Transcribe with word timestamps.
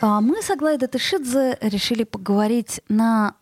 А 0.00 0.20
Мы 0.20 0.42
с 0.42 0.50
Аглайдой 0.50 0.88
Датышидзе 0.88 1.56
решили 1.60 2.04
поговорить 2.04 2.80
на 2.88 3.34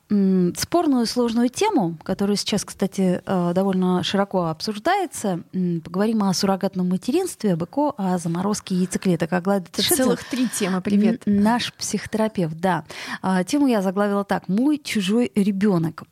спорную 0.57 1.04
и 1.04 1.07
сложную 1.07 1.48
тему, 1.48 1.98
которая 2.04 2.36
сейчас, 2.36 2.64
кстати, 2.64 3.21
э, 3.25 3.53
довольно 3.53 4.04
широко 4.04 4.46
обсуждается. 4.46 5.43
Поговорим 5.82 6.22
о 6.22 6.32
суррогатном 6.32 6.89
материнстве, 6.89 7.54
об 7.54 7.64
ЭКО, 7.64 7.95
о 7.96 8.18
заморозке 8.18 8.76
яйцеклеток. 8.76 9.32
Аглайда 9.32 9.64
Это 9.64 9.72
Датышидзе 9.72 10.03
целых 10.04 10.25
три 10.25 10.48
темы. 10.48 10.81
Привет. 10.81 11.22
Наш 11.26 11.72
психотерапевт, 11.75 12.57
да. 12.61 12.84
А, 13.23 13.43
Тему 13.43 13.67
я 13.67 13.82
заглавила 13.82 14.25
так. 14.25 14.46
Мой 14.46 14.79
чужой 14.79 15.32
ребенок. 15.34 16.04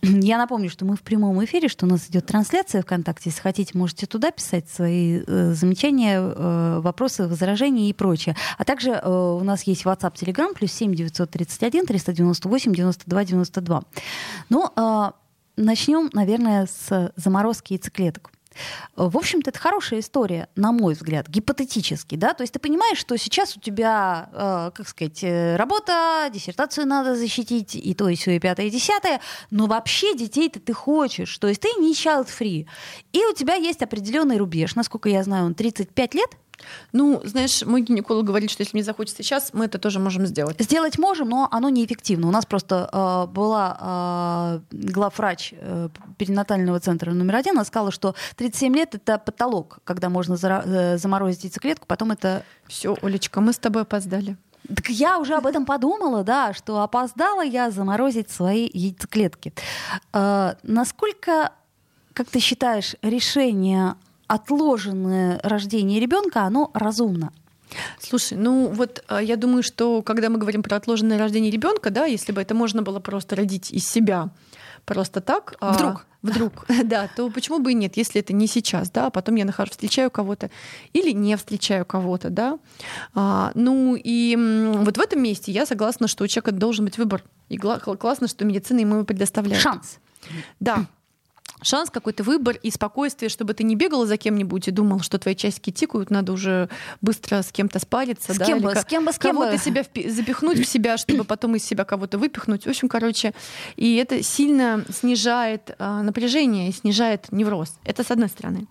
Я 0.02 0.38
напомню, 0.38 0.70
что 0.70 0.84
мы 0.84 0.96
в 0.96 1.02
прямом 1.02 1.42
эфире, 1.44 1.68
что 1.68 1.86
у 1.86 1.88
нас 1.88 2.08
идет 2.08 2.26
трансляция 2.26 2.82
ВКонтакте. 2.82 3.30
Если 3.30 3.40
хотите, 3.40 3.76
можете 3.76 4.06
туда 4.06 4.30
писать 4.30 4.68
свои 4.68 5.22
э, 5.26 5.52
замечания, 5.52 6.18
э, 6.20 6.80
вопросы, 6.80 7.26
возражения 7.26 7.88
и 7.90 7.92
прочее. 7.92 8.36
А 8.56 8.64
также 8.64 8.90
э, 8.90 9.08
у 9.08 9.44
нас 9.44 9.64
есть 9.64 9.84
WhatsApp, 9.84 10.14
Telegram, 10.14 10.54
плюс 10.54 10.72
7 10.72 10.94
931 10.94 11.86
398 11.86 12.72
92 12.72 13.24
92. 13.24 13.82
Ну, 14.48 14.70
э, 14.74 15.10
начнем, 15.56 16.08
наверное, 16.12 16.66
с 16.66 17.12
заморозки 17.16 17.74
яйцеклеток. 17.74 18.30
В 18.96 19.16
общем-то, 19.16 19.50
это 19.50 19.58
хорошая 19.58 20.00
история, 20.00 20.48
на 20.56 20.72
мой 20.72 20.94
взгляд, 20.94 21.28
гипотетически, 21.28 22.16
да, 22.16 22.34
то 22.34 22.42
есть 22.42 22.52
ты 22.52 22.58
понимаешь, 22.58 22.98
что 22.98 23.16
сейчас 23.16 23.56
у 23.56 23.60
тебя, 23.60 24.28
э, 24.32 24.70
как 24.74 24.88
сказать, 24.88 25.22
э, 25.22 25.56
работа, 25.56 26.28
диссертацию 26.32 26.86
надо 26.86 27.16
защитить, 27.16 27.74
и 27.74 27.94
то, 27.94 28.08
и 28.08 28.16
все, 28.16 28.36
и 28.36 28.38
пятое, 28.38 28.66
и 28.66 28.70
десятое, 28.70 29.20
но 29.50 29.66
вообще 29.66 30.16
детей-то 30.16 30.60
ты 30.60 30.72
хочешь, 30.72 31.36
то 31.38 31.48
есть 31.48 31.60
ты 31.60 31.68
не 31.78 31.92
child-free, 31.92 32.66
и 33.12 33.24
у 33.24 33.34
тебя 33.34 33.54
есть 33.54 33.82
определенный 33.82 34.38
рубеж, 34.38 34.74
насколько 34.74 35.08
я 35.08 35.22
знаю, 35.22 35.46
он 35.46 35.54
35 35.54 36.14
лет, 36.14 36.30
Ну, 36.92 37.20
знаешь, 37.24 37.62
мой 37.64 37.82
гинеколог 37.82 38.24
говорит, 38.24 38.50
что 38.50 38.62
если 38.62 38.76
мне 38.76 38.84
захочется 38.84 39.22
сейчас, 39.22 39.50
мы 39.52 39.66
это 39.66 39.78
тоже 39.78 39.98
можем 39.98 40.26
сделать. 40.26 40.56
Сделать 40.60 40.98
можем, 40.98 41.28
но 41.28 41.48
оно 41.50 41.68
неэффективно. 41.68 42.28
У 42.28 42.30
нас 42.30 42.46
просто 42.46 42.88
э, 42.92 43.26
была 43.32 44.60
э, 44.72 44.76
главврач 44.90 45.54
э, 45.56 45.88
перинатального 46.18 46.80
центра 46.80 47.12
номер 47.12 47.36
один, 47.36 47.54
она 47.54 47.64
сказала, 47.64 47.90
что 47.90 48.14
37 48.36 48.74
лет 48.76 48.94
это 48.94 49.18
потолок, 49.18 49.78
когда 49.84 50.08
можно 50.08 50.34
зара- 50.34 50.62
э, 50.66 50.98
заморозить 50.98 51.44
яйцеклетку, 51.44 51.86
потом 51.86 52.12
это 52.12 52.44
Все, 52.66 52.96
Олечка, 53.02 53.40
мы 53.40 53.52
с 53.52 53.58
тобой 53.58 53.82
опоздали. 53.82 54.36
так 54.68 54.88
я 54.88 55.18
уже 55.18 55.34
об 55.34 55.46
этом 55.46 55.64
подумала, 55.64 56.22
да, 56.24 56.52
что 56.52 56.80
опоздала 56.82 57.42
я 57.42 57.70
заморозить 57.70 58.30
свои 58.30 58.68
яйцеклетки. 58.72 59.52
Э, 60.12 60.54
насколько, 60.62 61.52
как 62.12 62.28
ты 62.28 62.38
считаешь, 62.40 62.94
решение 63.02 63.94
отложенное 64.30 65.40
рождение 65.42 65.98
ребенка, 65.98 66.42
оно 66.42 66.70
разумно? 66.72 67.32
Слушай, 68.00 68.38
ну 68.38 68.68
вот 68.68 69.02
э, 69.08 69.20
я 69.22 69.36
думаю, 69.36 69.62
что 69.62 70.02
когда 70.02 70.28
мы 70.28 70.38
говорим 70.38 70.62
про 70.62 70.76
отложенное 70.76 71.18
рождение 71.18 71.50
ребенка, 71.50 71.90
да, 71.90 72.04
если 72.04 72.32
бы 72.32 72.40
это 72.40 72.54
можно 72.54 72.82
было 72.82 73.00
просто 73.00 73.34
родить 73.36 73.72
из 73.72 73.88
себя 73.88 74.30
просто 74.84 75.20
так, 75.20 75.54
а, 75.60 75.72
Вдруг. 75.72 76.06
вдруг, 76.22 76.66
да, 76.84 77.08
то 77.14 77.28
почему 77.30 77.58
бы 77.58 77.72
и 77.72 77.74
нет, 77.74 77.96
если 77.96 78.20
это 78.20 78.32
не 78.32 78.46
сейчас, 78.46 78.90
да, 78.90 79.06
а 79.06 79.10
потом 79.10 79.34
я 79.34 79.44
нахожу, 79.44 79.72
встречаю 79.72 80.10
кого-то 80.10 80.50
или 80.92 81.10
не 81.10 81.36
встречаю 81.36 81.84
кого-то, 81.84 82.30
да. 82.30 82.58
А, 83.14 83.50
ну 83.54 83.96
и 83.96 84.36
вот 84.76 84.96
в 84.96 85.00
этом 85.00 85.22
месте 85.22 85.50
я 85.52 85.66
согласна, 85.66 86.08
что 86.08 86.24
у 86.24 86.26
человека 86.28 86.52
должен 86.52 86.84
быть 86.84 86.98
выбор. 86.98 87.24
И 87.48 87.58
классно, 87.58 88.28
что 88.28 88.44
медицина 88.44 88.80
ему 88.80 89.04
предоставляет. 89.04 89.60
Шанс. 89.60 89.98
Да. 90.60 90.86
Шанс, 91.62 91.90
какой-то 91.90 92.22
выбор 92.22 92.56
и 92.62 92.70
спокойствие, 92.70 93.28
чтобы 93.28 93.54
ты 93.54 93.64
не 93.64 93.76
бегала 93.76 94.06
за 94.06 94.16
кем-нибудь 94.16 94.68
и 94.68 94.70
думал, 94.70 95.00
что 95.00 95.18
твои 95.18 95.34
часики 95.34 95.70
тикают, 95.70 96.10
надо 96.10 96.32
уже 96.32 96.68
быстро 97.00 97.42
с 97.42 97.52
кем-то 97.52 97.78
спариться. 97.78 98.34
С 98.34 98.38
да, 98.38 98.46
кем 98.46 98.60
бы, 98.60 98.74
с 98.74 98.84
кем 98.84 99.04
бы, 99.04 99.12
с 99.12 99.18
кем 99.18 99.36
бы. 99.36 99.44
Кого-то 99.44 99.62
себя 99.62 99.82
впи- 99.82 100.08
запихнуть 100.10 100.58
в 100.58 100.64
себя, 100.64 100.96
чтобы 100.96 101.24
потом 101.24 101.56
из 101.56 101.64
себя 101.64 101.84
кого-то 101.84 102.18
выпихнуть. 102.18 102.64
В 102.64 102.68
общем, 102.68 102.88
короче, 102.88 103.34
и 103.76 103.96
это 103.96 104.22
сильно 104.22 104.84
снижает 104.90 105.74
а, 105.78 106.02
напряжение 106.02 106.72
снижает 106.72 107.30
невроз. 107.30 107.74
Это 107.84 108.02
с 108.04 108.10
одной 108.10 108.28
стороны. 108.28 108.66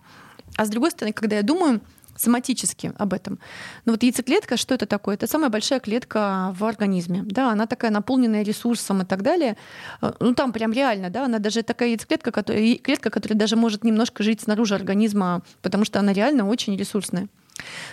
А 0.56 0.64
с 0.64 0.68
другой 0.68 0.90
стороны, 0.90 1.12
когда 1.12 1.36
я 1.36 1.42
думаю 1.42 1.80
соматически 2.16 2.92
об 2.98 3.12
этом. 3.12 3.38
Но 3.84 3.92
вот 3.92 4.02
яйцеклетка, 4.02 4.56
что 4.56 4.74
это 4.74 4.86
такое? 4.86 5.14
Это 5.14 5.26
самая 5.26 5.50
большая 5.50 5.80
клетка 5.80 6.54
в 6.58 6.64
организме. 6.64 7.22
Да, 7.24 7.50
она 7.52 7.66
такая 7.66 7.90
наполненная 7.90 8.42
ресурсом 8.42 9.02
и 9.02 9.04
так 9.04 9.22
далее. 9.22 9.56
Э, 10.02 10.12
Ну 10.20 10.34
там 10.34 10.52
прям 10.52 10.72
реально, 10.72 11.10
да, 11.10 11.24
она 11.24 11.38
даже 11.38 11.62
такая 11.62 11.90
яйцеклетка, 11.90 12.30
которая, 12.30 12.76
клетка, 12.76 13.10
которая 13.10 13.38
даже 13.38 13.56
может 13.56 13.84
немножко 13.84 14.22
жить 14.22 14.40
снаружи 14.40 14.74
организма, 14.74 15.42
потому 15.62 15.84
что 15.84 15.98
она 15.98 16.12
реально 16.12 16.48
очень 16.48 16.76
ресурсная. 16.76 17.28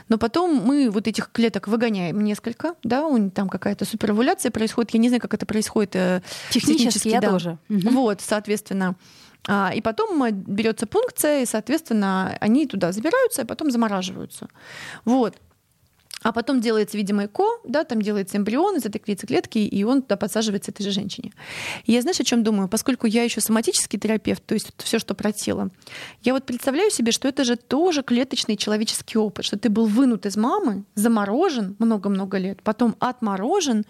Но 0.09 0.17
потом 0.17 0.55
мы 0.55 0.89
вот 0.89 1.07
этих 1.07 1.29
клеток 1.31 1.67
выгоняем 1.67 2.23
несколько, 2.23 2.75
да, 2.83 3.05
у 3.05 3.17
них 3.17 3.33
там 3.33 3.49
какая-то 3.49 3.85
суперовуляция 3.85 4.51
происходит. 4.51 4.91
Я 4.91 4.99
не 4.99 5.09
знаю, 5.09 5.21
как 5.21 5.33
это 5.33 5.45
происходит 5.45 5.95
э, 5.95 6.21
Технически 6.49 7.09
я 7.09 7.21
да. 7.21 7.29
тоже. 7.29 7.57
Мгм. 7.67 7.93
Вот, 7.93 8.21
соответственно. 8.21 8.95
А, 9.47 9.71
И 9.73 9.81
потом 9.81 10.23
э, 10.23 10.31
берется 10.31 10.85
пункция, 10.87 11.41
и, 11.41 11.45
соответственно, 11.45 12.37
они 12.41 12.67
туда 12.67 12.91
забираются, 12.91 13.41
и 13.41 13.45
потом 13.45 13.71
замораживаются. 13.71 14.47
Вот. 15.05 15.35
А 16.23 16.31
потом 16.31 16.61
делается, 16.61 16.97
видимо, 16.97 17.25
ЭКО, 17.25 17.43
да, 17.63 17.83
там 17.83 18.01
делается 18.01 18.37
эмбрион 18.37 18.77
из 18.77 18.85
этой 18.85 19.01
яйцеклетки, 19.05 19.59
и 19.59 19.83
он 19.83 20.01
туда 20.01 20.17
подсаживается 20.17 20.71
этой 20.71 20.83
же 20.83 20.91
женщине. 20.91 21.31
И 21.85 21.93
я, 21.93 22.01
знаешь, 22.01 22.19
о 22.19 22.23
чем 22.23 22.43
думаю? 22.43 22.67
Поскольку 22.67 23.05
я 23.07 23.23
еще 23.23 23.39
соматический 23.39 23.99
терапевт, 23.99 24.43
то 24.45 24.55
есть 24.55 24.71
все, 24.77 24.99
что 24.99 25.13
про 25.13 25.31
тело, 25.31 25.69
я 26.23 26.33
вот 26.33 26.45
представляю 26.45 26.89
себе, 26.89 27.11
что 27.11 27.27
это 27.27 27.43
же 27.43 27.55
тоже 27.55 28.01
клеточный 28.01 28.57
человеческий 28.57 29.17
опыт, 29.17 29.45
что 29.45 29.59
ты 29.59 29.69
был 29.69 29.85
вынут 29.85 30.25
из 30.25 30.35
мамы, 30.37 30.83
заморожен 30.95 31.75
много-много 31.79 32.39
лет, 32.39 32.63
потом 32.63 32.95
отморожен 32.99 33.85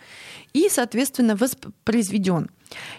и, 0.54 0.68
соответственно, 0.70 1.36
воспроизведен. 1.36 2.50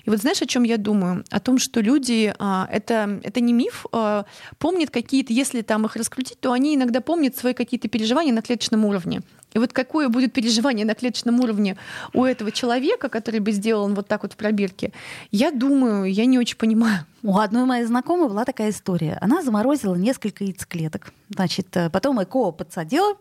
И 0.04 0.10
вот 0.10 0.20
знаешь, 0.20 0.40
о 0.42 0.46
чем 0.46 0.62
я 0.62 0.76
думаю? 0.76 1.24
О 1.30 1.40
том, 1.40 1.58
что 1.58 1.80
люди, 1.80 2.34
а, 2.38 2.68
это, 2.70 3.20
это 3.22 3.40
не 3.40 3.52
миф, 3.52 3.86
а, 3.92 4.24
помнят 4.58 4.90
какие-то, 4.90 5.32
если 5.32 5.62
там 5.62 5.84
их 5.86 5.96
раскрутить, 5.96 6.40
то 6.40 6.52
они 6.52 6.74
иногда 6.74 7.00
помнят 7.00 7.36
свои 7.36 7.54
какие-то 7.54 7.88
переживания 7.88 8.32
на 8.32 8.42
клеточном 8.42 8.84
уровне. 8.84 9.22
И 9.54 9.58
вот 9.58 9.72
какое 9.72 10.08
будет 10.08 10.32
переживание 10.32 10.84
на 10.84 10.94
клеточном 10.94 11.40
уровне 11.40 11.76
у 12.12 12.24
этого 12.24 12.52
человека, 12.52 13.08
который 13.08 13.40
бы 13.40 13.52
сделал 13.52 13.88
вот 13.88 14.06
так 14.06 14.22
вот 14.22 14.34
в 14.34 14.36
пробирке, 14.36 14.92
я 15.30 15.50
думаю, 15.50 16.04
я 16.04 16.26
не 16.26 16.38
очень 16.38 16.56
понимаю. 16.56 17.06
У 17.22 17.38
одной 17.38 17.64
моей 17.64 17.84
знакомой 17.84 18.28
была 18.28 18.44
такая 18.44 18.70
история. 18.70 19.18
Она 19.20 19.42
заморозила 19.42 19.94
несколько 19.94 20.44
яйцеклеток. 20.44 21.12
Значит, 21.30 21.74
э, 21.76 21.90
потом 21.90 22.22
ЭКО 22.22 22.52
подсадила 22.52 23.16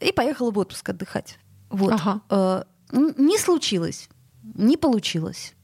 и 0.00 0.12
поехала 0.12 0.50
в 0.50 0.58
отпуск 0.58 0.90
отдыхать. 0.90 1.38
Вот. 1.70 1.92
Ага. 1.92 2.20
Э, 2.30 2.62
Не 2.92 3.38
случилось, 3.38 4.08
не 4.42 4.76
получилось. 4.76 5.55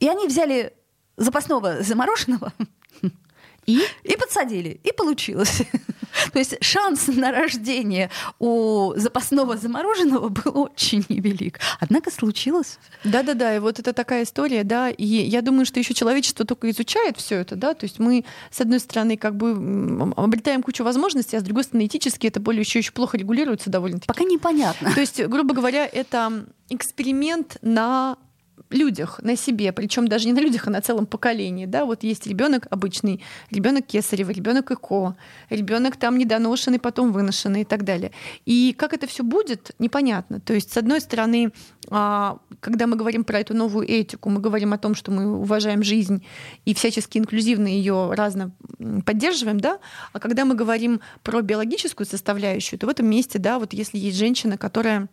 И 0.00 0.08
они 0.08 0.26
взяли 0.26 0.72
запасного 1.16 1.82
замороженного 1.82 2.52
И 3.66 3.80
и 4.02 4.16
подсадили, 4.16 4.80
и 4.82 4.92
получилось. 4.92 5.62
То 6.32 6.38
есть 6.38 6.56
шанс 6.62 7.06
на 7.06 7.30
рождение 7.30 8.10
у 8.38 8.92
запасного 8.96 9.56
замороженного 9.56 10.28
был 10.28 10.62
очень 10.62 11.04
невелик. 11.08 11.60
Однако 11.78 12.10
случилось. 12.10 12.78
Да-да-да, 13.04 13.54
и 13.54 13.58
вот 13.60 13.78
это 13.78 13.92
такая 13.92 14.24
история, 14.24 14.64
да, 14.64 14.90
и 14.90 15.04
я 15.04 15.40
думаю, 15.40 15.66
что 15.66 15.78
еще 15.78 15.94
человечество 15.94 16.44
только 16.44 16.68
изучает 16.70 17.16
все 17.16 17.36
это, 17.36 17.54
да, 17.54 17.74
то 17.74 17.84
есть 17.84 18.00
мы, 18.00 18.24
с 18.50 18.60
одной 18.60 18.80
стороны, 18.80 19.16
как 19.16 19.36
бы 19.36 20.12
обретаем 20.16 20.62
кучу 20.62 20.82
возможностей, 20.82 21.36
а 21.36 21.40
с 21.40 21.44
другой 21.44 21.64
стороны, 21.64 21.86
этически 21.86 22.26
это 22.26 22.40
более 22.40 22.62
еще, 22.62 22.80
еще 22.80 22.92
плохо 22.92 23.16
регулируется 23.16 23.70
довольно-таки. 23.70 24.08
Пока 24.08 24.24
непонятно. 24.24 24.92
То 24.92 25.00
есть, 25.00 25.24
грубо 25.26 25.54
говоря, 25.54 25.86
это 25.86 26.44
эксперимент 26.70 27.56
на 27.62 28.16
людях, 28.70 29.20
на 29.22 29.36
себе, 29.36 29.72
причем 29.72 30.08
даже 30.08 30.26
не 30.26 30.32
на 30.32 30.40
людях, 30.40 30.66
а 30.66 30.70
на 30.70 30.80
целом 30.80 31.06
поколении. 31.06 31.66
Да? 31.66 31.84
Вот 31.84 32.02
есть 32.02 32.26
ребенок 32.26 32.66
обычный, 32.70 33.22
ребенок 33.50 33.86
кесарева, 33.86 34.30
ребенок 34.30 34.70
ЭКО, 34.70 35.16
ребенок 35.50 35.96
там 35.96 36.18
недоношенный, 36.18 36.78
потом 36.78 37.12
выношенный 37.12 37.62
и 37.62 37.64
так 37.64 37.84
далее. 37.84 38.12
И 38.46 38.74
как 38.76 38.92
это 38.92 39.06
все 39.06 39.22
будет, 39.22 39.72
непонятно. 39.78 40.40
То 40.40 40.54
есть, 40.54 40.72
с 40.72 40.76
одной 40.76 41.00
стороны, 41.00 41.52
а, 41.88 42.38
когда 42.60 42.86
мы 42.86 42.96
говорим 42.96 43.24
про 43.24 43.40
эту 43.40 43.54
новую 43.54 43.88
этику, 43.88 44.30
мы 44.30 44.40
говорим 44.40 44.72
о 44.72 44.78
том, 44.78 44.94
что 44.94 45.10
мы 45.10 45.38
уважаем 45.38 45.82
жизнь 45.82 46.24
и 46.64 46.74
всячески 46.74 47.18
инклюзивно 47.18 47.66
ее 47.66 48.12
разно 48.12 48.52
поддерживаем, 49.04 49.60
да, 49.60 49.78
а 50.12 50.20
когда 50.20 50.44
мы 50.44 50.54
говорим 50.54 51.00
про 51.22 51.42
биологическую 51.42 52.06
составляющую, 52.06 52.78
то 52.78 52.86
в 52.86 52.90
этом 52.90 53.06
месте, 53.06 53.38
да, 53.38 53.58
вот 53.58 53.72
если 53.72 53.98
есть 53.98 54.16
женщина, 54.16 54.56
которая 54.56 55.08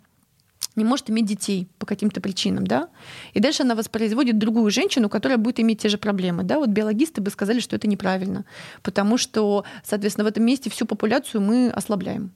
не 0.78 0.86
может 0.86 1.10
иметь 1.10 1.26
детей 1.26 1.68
по 1.80 1.86
каким-то 1.86 2.22
причинам, 2.22 2.66
да, 2.66 2.90
и 3.34 3.40
дальше 3.40 3.64
она 3.64 3.76
воспроизводит 3.76 4.38
другую 4.38 4.72
женщину, 4.72 5.10
которая 5.10 5.38
будет 5.38 5.60
иметь 5.60 5.82
те 5.82 5.90
же 5.90 5.98
проблемы, 5.98 6.44
да, 6.44 6.60
вот 6.60 6.70
биологисты 6.70 7.22
бы 7.22 7.30
сказали, 7.30 7.60
что 7.60 7.76
это 7.76 7.88
неправильно, 7.88 8.46
потому 8.84 9.18
что, 9.18 9.66
соответственно, 9.84 10.26
в 10.26 10.28
этом 10.28 10.44
месте 10.44 10.70
всю 10.70 10.86
популяцию 10.86 11.42
мы 11.42 11.70
ослабляем. 11.70 12.32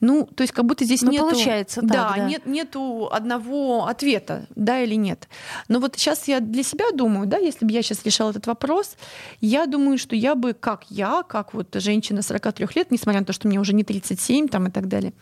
Ну, 0.00 0.26
то 0.26 0.42
есть 0.42 0.52
как 0.52 0.64
будто 0.64 0.84
здесь 0.84 1.02
ну, 1.02 1.10
нету... 1.10 1.24
получается 1.24 1.80
да, 1.82 2.08
так, 2.08 2.16
да. 2.16 2.28
Нет, 2.28 2.46
нету 2.46 3.08
одного 3.10 3.86
ответа, 3.86 4.46
да 4.54 4.80
или 4.80 4.94
нет. 4.94 5.28
Но 5.68 5.80
вот 5.80 5.96
сейчас 5.96 6.28
я 6.28 6.40
для 6.40 6.62
себя 6.62 6.86
думаю, 6.92 7.26
да, 7.26 7.38
если 7.38 7.64
бы 7.64 7.72
я 7.72 7.82
сейчас 7.82 8.04
решала 8.04 8.30
этот 8.30 8.46
вопрос, 8.46 8.96
я 9.40 9.66
думаю, 9.66 9.98
что 9.98 10.16
я 10.16 10.34
бы, 10.34 10.54
как 10.54 10.84
я, 10.88 11.22
как 11.22 11.54
вот 11.54 11.74
женщина 11.74 12.22
43 12.22 12.66
лет, 12.74 12.90
несмотря 12.90 13.20
на 13.20 13.26
то, 13.26 13.32
что 13.32 13.48
мне 13.48 13.60
уже 13.60 13.72
не 13.72 13.84
37 13.84 14.48
там 14.48 14.68
и 14.68 14.70
так 14.70 14.88
далее, 14.88 15.12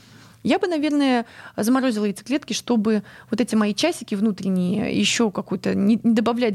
я 0.42 0.58
бы, 0.58 0.66
наверное, 0.66 1.26
заморозила 1.56 2.04
яйцеклетки, 2.04 2.52
чтобы 2.52 3.02
вот 3.30 3.40
эти 3.40 3.54
мои 3.54 3.74
часики 3.74 4.14
внутренние 4.14 4.98
еще 4.98 5.30
какую-то 5.30 5.74
не, 5.74 5.98
не 6.02 6.14
добавлять. 6.14 6.54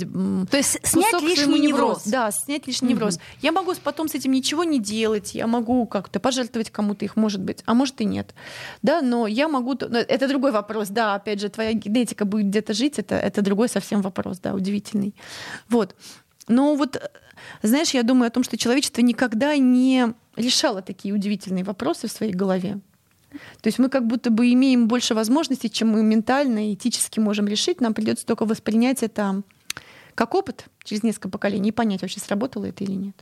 То 0.49 0.57
есть 0.57 0.79
снять 0.83 1.21
лишний 1.21 1.59
невроз. 1.59 2.03
Да, 2.05 2.31
снять 2.31 2.67
лишний 2.67 2.89
угу. 2.89 2.95
невроз. 2.95 3.19
Я 3.41 3.51
могу 3.51 3.73
потом 3.83 4.07
с 4.07 4.15
этим 4.15 4.31
ничего 4.31 4.63
не 4.63 4.79
делать, 4.79 5.35
я 5.35 5.47
могу 5.47 5.85
как-то 5.85 6.19
пожертвовать 6.19 6.69
кому-то 6.69 7.05
их, 7.05 7.15
может 7.15 7.41
быть, 7.41 7.63
а 7.65 7.73
может 7.73 7.99
и 8.01 8.05
нет. 8.05 8.33
Да, 8.81 9.01
но 9.01 9.27
я 9.27 9.47
могу... 9.47 9.73
Это 9.73 10.27
другой 10.27 10.51
вопрос, 10.51 10.89
да, 10.89 11.15
опять 11.15 11.41
же, 11.41 11.49
твоя 11.49 11.73
генетика 11.73 12.25
будет 12.25 12.47
где-то 12.47 12.73
жить, 12.73 12.99
это, 12.99 13.15
это 13.15 13.41
другой 13.41 13.69
совсем 13.69 14.01
вопрос, 14.01 14.39
да, 14.39 14.53
удивительный. 14.53 15.13
Вот. 15.69 15.95
Но 16.47 16.75
вот, 16.75 17.01
знаешь, 17.61 17.91
я 17.91 18.03
думаю 18.03 18.27
о 18.27 18.31
том, 18.31 18.43
что 18.43 18.57
человечество 18.57 19.01
никогда 19.01 19.55
не 19.57 20.13
решало 20.35 20.81
такие 20.81 21.13
удивительные 21.13 21.63
вопросы 21.63 22.07
в 22.07 22.11
своей 22.11 22.33
голове. 22.33 22.79
То 23.61 23.67
есть 23.67 23.79
мы 23.79 23.89
как 23.89 24.07
будто 24.07 24.29
бы 24.29 24.51
имеем 24.53 24.87
больше 24.87 25.13
возможностей, 25.13 25.69
чем 25.69 25.89
мы 25.89 26.03
ментально 26.03 26.69
и 26.69 26.73
этически 26.73 27.19
можем 27.19 27.47
решить. 27.47 27.81
Нам 27.81 27.93
придется 27.93 28.25
только 28.25 28.45
воспринять 28.45 29.03
это 29.03 29.43
как 30.15 30.35
опыт 30.35 30.65
через 30.83 31.03
несколько 31.03 31.29
поколений 31.29 31.69
и 31.69 31.71
понять, 31.71 32.01
вообще 32.01 32.19
сработало 32.19 32.65
это 32.65 32.83
или 32.83 32.93
нет. 32.93 33.15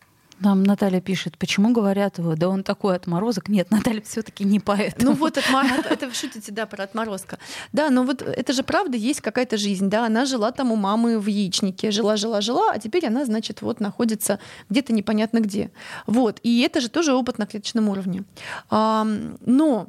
Нам 0.43 0.63
Наталья 0.63 1.01
пишет, 1.01 1.37
почему 1.37 1.71
говорят 1.71 2.17
его, 2.17 2.35
да 2.35 2.49
он 2.49 2.63
такой 2.63 2.95
отморозок. 2.95 3.47
Нет, 3.47 3.69
Наталья 3.69 4.01
все-таки 4.01 4.43
не 4.43 4.59
поэт. 4.59 4.95
Ну 4.99 5.13
вот 5.13 5.37
отморозок, 5.37 5.91
это 5.91 6.07
вы 6.07 6.15
шутите, 6.15 6.51
да, 6.51 6.65
про 6.65 6.83
отморозка. 6.83 7.37
Да, 7.73 7.91
но 7.91 8.03
вот 8.03 8.23
это 8.23 8.51
же 8.51 8.63
правда, 8.63 8.97
есть 8.97 9.21
какая-то 9.21 9.57
жизнь, 9.57 9.87
да, 9.87 10.07
она 10.07 10.25
жила 10.25 10.51
там 10.51 10.71
у 10.71 10.75
мамы 10.75 11.19
в 11.19 11.27
яичнике, 11.27 11.91
жила, 11.91 12.17
жила, 12.17 12.41
жила, 12.41 12.71
а 12.73 12.79
теперь 12.79 13.05
она, 13.05 13.23
значит, 13.25 13.61
вот 13.61 13.79
находится 13.79 14.39
где-то 14.67 14.93
непонятно 14.93 15.41
где. 15.41 15.69
Вот, 16.07 16.39
и 16.41 16.61
это 16.61 16.81
же 16.81 16.89
тоже 16.89 17.13
опыт 17.13 17.37
на 17.37 17.45
клеточном 17.45 17.87
уровне. 17.89 18.23
Но 18.71 19.87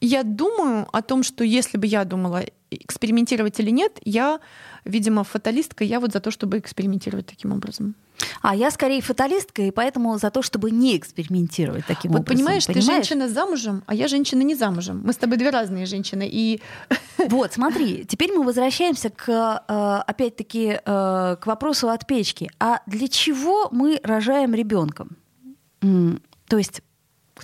я 0.00 0.22
думаю 0.22 0.86
о 0.92 1.02
том, 1.02 1.22
что 1.22 1.44
если 1.44 1.78
бы 1.78 1.86
я 1.86 2.04
думала, 2.04 2.44
экспериментировать 2.70 3.58
или 3.60 3.70
нет, 3.70 3.98
я, 4.04 4.40
видимо, 4.84 5.24
фаталистка, 5.24 5.84
я 5.84 6.00
вот 6.00 6.12
за 6.12 6.20
то, 6.20 6.30
чтобы 6.30 6.58
экспериментировать 6.58 7.26
таким 7.26 7.52
образом. 7.52 7.94
А 8.42 8.54
я 8.54 8.70
скорее 8.70 9.00
фаталистка, 9.00 9.62
и 9.62 9.70
поэтому 9.70 10.16
за 10.18 10.30
то, 10.30 10.42
чтобы 10.42 10.70
не 10.70 10.96
экспериментировать 10.96 11.86
таким 11.86 12.12
вот 12.12 12.20
образом. 12.20 12.36
Понимаешь, 12.36 12.66
понимаешь, 12.66 12.86
ты 12.86 12.92
женщина 12.92 13.28
замужем, 13.28 13.82
а 13.86 13.94
я 13.94 14.08
женщина 14.08 14.42
не 14.42 14.54
замужем. 14.54 15.00
Мы 15.04 15.12
с 15.12 15.16
тобой 15.16 15.36
две 15.36 15.50
разные 15.50 15.86
женщины. 15.86 16.28
И... 16.30 16.60
Вот, 17.28 17.52
смотри, 17.52 18.06
теперь 18.06 18.32
мы 18.32 18.44
возвращаемся 18.44 19.10
к, 19.10 19.28
э, 19.28 20.02
опять-таки, 20.06 20.80
э, 20.84 21.36
к 21.38 21.46
вопросу 21.46 21.90
от 21.90 22.06
печки. 22.06 22.50
А 22.58 22.80
для 22.86 23.08
чего 23.08 23.68
мы 23.70 24.00
рожаем 24.02 24.54
ребенка? 24.54 25.06
То 25.80 26.58
есть 26.58 26.82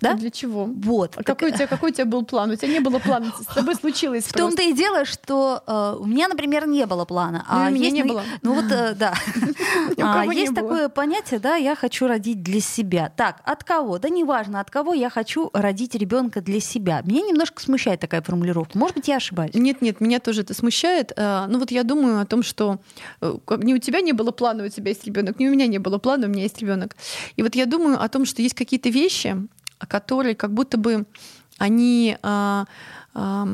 да? 0.01 0.15
для 0.15 0.31
чего? 0.31 0.65
Вот. 0.65 1.13
А 1.15 1.23
так... 1.23 1.27
какой, 1.27 1.51
у 1.51 1.55
тебя, 1.55 1.67
какой 1.77 1.91
у 1.91 1.95
тебя 1.95 2.05
был 2.05 2.25
план? 2.25 2.51
У 2.51 2.57
тебя 2.57 2.69
не 2.69 2.81
было 2.81 2.99
плана, 2.99 3.33
с 3.41 3.55
тобой 3.55 3.75
случилось 3.75 4.25
В 4.25 4.33
том-то 4.33 4.63
и 4.63 4.73
дело, 4.73 5.05
что 5.05 5.63
э, 5.67 5.97
у 6.01 6.07
меня, 6.07 6.29
например, 6.29 6.67
не 6.67 6.87
было 6.87 7.05
плана. 7.05 7.45
Ну, 7.49 7.57
а 7.57 7.69
у 7.69 7.71
меня 7.71 7.85
есть, 7.85 7.95
не 7.95 8.05
было. 8.05 8.23
Ну 8.43 8.55
вот, 8.55 8.71
э, 8.71 8.95
да. 8.95 9.15
а, 9.99 10.25
есть 10.27 10.55
такое 10.55 10.89
понятие, 10.89 11.41
да, 11.41 11.57
я 11.57 11.75
хочу 11.75 12.07
родить 12.07 12.43
для 12.43 12.61
себя. 12.61 13.13
Так, 13.17 13.41
от 13.45 13.65
кого? 13.65 13.99
Да 13.99 14.09
неважно, 14.09 14.61
от 14.61 14.71
кого 14.71 14.95
я 14.95 15.11
хочу 15.11 15.51
родить 15.53 15.95
ребенка 15.95 16.41
для 16.41 16.61
себя. 16.61 17.03
Меня 17.05 17.23
немножко 17.23 17.63
смущает 17.63 18.01
такая 18.01 18.23
формулировка. 18.23 18.79
Может 18.79 18.97
быть, 18.97 19.09
я 19.09 19.17
ошибаюсь. 19.17 19.55
Нет, 19.55 19.83
нет, 19.83 20.01
меня 20.01 20.21
тоже 20.21 20.43
это 20.43 20.55
смущает. 20.55 21.13
А, 21.17 21.47
ну 21.47 21.59
вот 21.59 21.71
я 21.71 21.83
думаю 21.83 22.21
о 22.21 22.27
том, 22.27 22.43
что 22.43 22.79
э, 23.21 23.35
ни 23.59 23.75
у 23.75 23.79
тебя 23.79 24.01
не 24.01 24.13
было 24.13 24.31
плана, 24.31 24.65
у 24.65 24.69
тебя 24.69 24.91
есть 24.91 25.05
ребенок, 25.05 25.39
ни 25.39 25.47
у 25.47 25.51
меня 25.51 25.67
не 25.67 25.79
было 25.79 25.99
плана, 25.99 26.27
у 26.27 26.31
меня 26.31 26.43
есть 26.43 26.59
ребенок. 26.61 26.97
И 27.37 27.43
вот 27.43 27.55
я 27.55 27.67
думаю 27.67 28.03
о 28.03 28.09
том, 28.09 28.25
что 28.25 28.43
есть 28.43 28.55
какие-то 28.55 28.89
вещи, 28.89 29.37
которые 29.79 30.35
как 30.35 30.53
будто 30.53 30.79
бы 30.79 31.07
они 31.59 32.17
а, 32.23 32.67
а, 33.15 33.47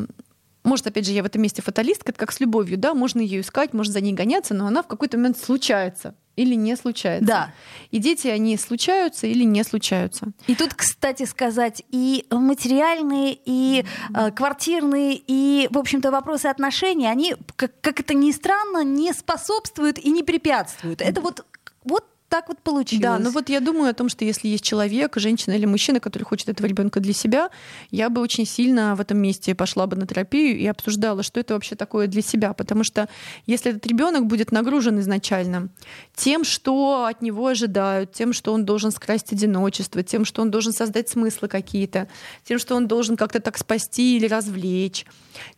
может, 0.64 0.86
опять 0.86 1.06
же, 1.06 1.12
я 1.12 1.22
в 1.22 1.26
этом 1.26 1.42
месте 1.42 1.60
фаталистка, 1.60 2.12
как 2.12 2.30
с 2.30 2.38
любовью, 2.38 2.78
да, 2.78 2.94
можно 2.94 3.20
ее 3.20 3.40
искать, 3.40 3.72
можно 3.72 3.92
за 3.92 4.00
ней 4.00 4.12
гоняться, 4.12 4.54
но 4.54 4.66
она 4.66 4.82
в 4.82 4.86
какой-то 4.86 5.16
момент 5.16 5.38
случается 5.38 6.14
или 6.36 6.54
не 6.54 6.76
случается. 6.76 7.26
Да. 7.26 7.52
И 7.90 7.98
дети, 7.98 8.28
они 8.28 8.56
случаются 8.56 9.26
или 9.26 9.44
не 9.44 9.64
случаются. 9.64 10.28
И 10.46 10.54
тут, 10.54 10.72
кстати 10.74 11.24
сказать, 11.24 11.82
и 11.90 12.24
материальные, 12.30 13.38
и 13.44 13.84
э, 14.14 14.30
квартирные, 14.30 15.20
и, 15.26 15.69
в 15.70 15.78
общем-то, 15.78 16.10
вопросы 16.10 16.46
отношений, 16.46 17.06
они, 17.06 17.36
как, 17.56 17.72
как 17.80 18.00
это 18.00 18.14
ни 18.14 18.30
странно, 18.30 18.82
не 18.84 19.12
способствуют 19.12 19.98
и 19.98 20.10
не 20.10 20.22
препятствуют. 20.22 21.02
Это 21.02 21.20
вот, 21.20 21.44
вот 21.84 22.06
так 22.32 22.49
вот 22.49 22.58
получилось. 22.61 23.02
Да, 23.02 23.19
ну 23.19 23.31
вот 23.31 23.50
я 23.50 23.61
думаю 23.61 23.90
о 23.90 23.93
том, 23.93 24.08
что 24.08 24.25
если 24.25 24.49
есть 24.49 24.64
человек, 24.64 25.19
женщина 25.19 25.52
или 25.52 25.67
мужчина, 25.67 26.00
который 26.00 26.23
хочет 26.23 26.49
этого 26.49 26.67
ребенка 26.67 26.99
для 26.99 27.12
себя, 27.12 27.50
я 27.90 28.08
бы 28.08 28.23
очень 28.23 28.46
сильно 28.46 28.96
в 28.96 29.02
этом 29.02 29.19
месте 29.19 29.55
пошла 29.55 29.87
бы 29.87 29.96
на 29.96 30.06
терапию 30.06 30.58
и 30.58 30.67
обсуждала, 30.67 31.23
что 31.23 31.40
это 31.40 31.52
вообще 31.52 31.75
такое 31.75 32.06
для 32.06 32.23
себя. 32.23 32.55
Потому 32.55 32.84
что 32.84 33.11
если 33.44 33.73
этот 33.73 33.87
ребенок 33.87 34.25
будет 34.25 34.50
нагружен 34.50 34.99
изначально 35.00 35.69
тем, 36.14 36.44
что 36.44 37.05
от 37.05 37.20
него 37.20 37.49
ожидают, 37.49 38.12
тем, 38.12 38.32
что 38.32 38.55
он 38.55 38.64
должен 38.64 38.93
скрасть 38.93 39.31
одиночество, 39.34 40.02
тем, 40.02 40.25
что 40.25 40.40
он 40.40 40.50
должен 40.50 40.73
создать 40.73 41.11
смыслы 41.11 41.49
какие-то, 41.49 42.08
тем, 42.44 42.58
что 42.58 42.76
он 42.76 42.88
должен 42.88 43.19
как-то 43.19 43.40
так 43.40 43.58
спасти 43.58 44.17
или 44.17 44.26
развлечь, 44.26 45.05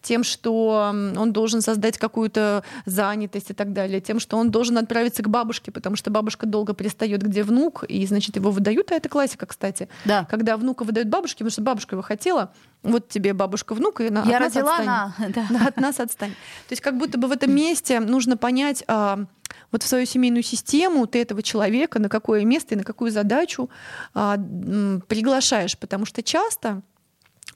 тем, 0.03 0.25
что 0.25 0.93
он 1.17 1.33
должен 1.33 1.61
создать 1.61 1.99
какую-то 1.99 2.65
занятость 2.85 3.51
и 3.51 3.55
так 3.55 3.73
далее, 3.73 4.01
тем, 4.01 4.19
что 4.19 4.37
он 4.37 4.51
должен 4.51 4.77
отправиться 4.79 5.23
к 5.23 5.29
бабушке, 5.29 5.71
потому 5.71 5.95
что 5.95 6.11
бабушка 6.11 6.47
долго 6.47 6.64
пристает, 6.73 7.23
где 7.23 7.43
внук, 7.43 7.85
и, 7.85 8.07
значит, 8.07 8.37
его 8.37 8.51
выдают, 8.51 8.91
а 8.93 8.95
это 8.95 9.09
классика, 9.09 9.45
кстати. 9.45 9.89
Да. 10.05 10.25
Когда 10.25 10.57
внука 10.57 10.85
выдают 10.85 11.09
бабушке, 11.09 11.39
потому 11.39 11.51
что 11.51 11.63
бабушка 11.63 11.95
его 11.97 12.03
хотела, 12.03 12.53
вот 12.83 13.09
тебе 13.09 13.35
бабушка 13.35 13.75
внук, 13.75 14.01
и 14.01 14.09
на, 14.09 14.25
Я 14.25 14.37
от 14.37 14.45
нас 14.45 14.55
родила 14.55 14.77
отстань. 14.77 14.87
на... 14.87 15.49
Да. 15.59 15.67
От 15.67 15.77
нас 15.77 16.01
отстань. 16.01 16.31
То 16.31 16.73
есть 16.73 16.81
как 16.81 16.97
будто 16.97 17.19
бы 17.19 17.29
в 17.29 17.33
этом 17.33 17.55
месте 17.55 18.01
нужно 18.01 18.37
понять, 18.37 18.85
а, 18.87 19.27
вот 19.71 19.83
в 19.83 19.87
свою 19.87 20.07
семейную 20.07 20.43
систему 20.43 21.07
ты 21.07 21.21
этого 21.21 21.43
человека 21.43 21.99
на 21.99 22.09
какое 22.09 22.45
место 22.45 22.75
и 22.75 22.79
на 22.79 22.85
какую 22.85 23.11
задачу 23.11 23.69
а, 24.15 24.37
приглашаешь, 24.37 25.77
потому 25.79 26.07
что 26.07 26.23
часто 26.23 26.83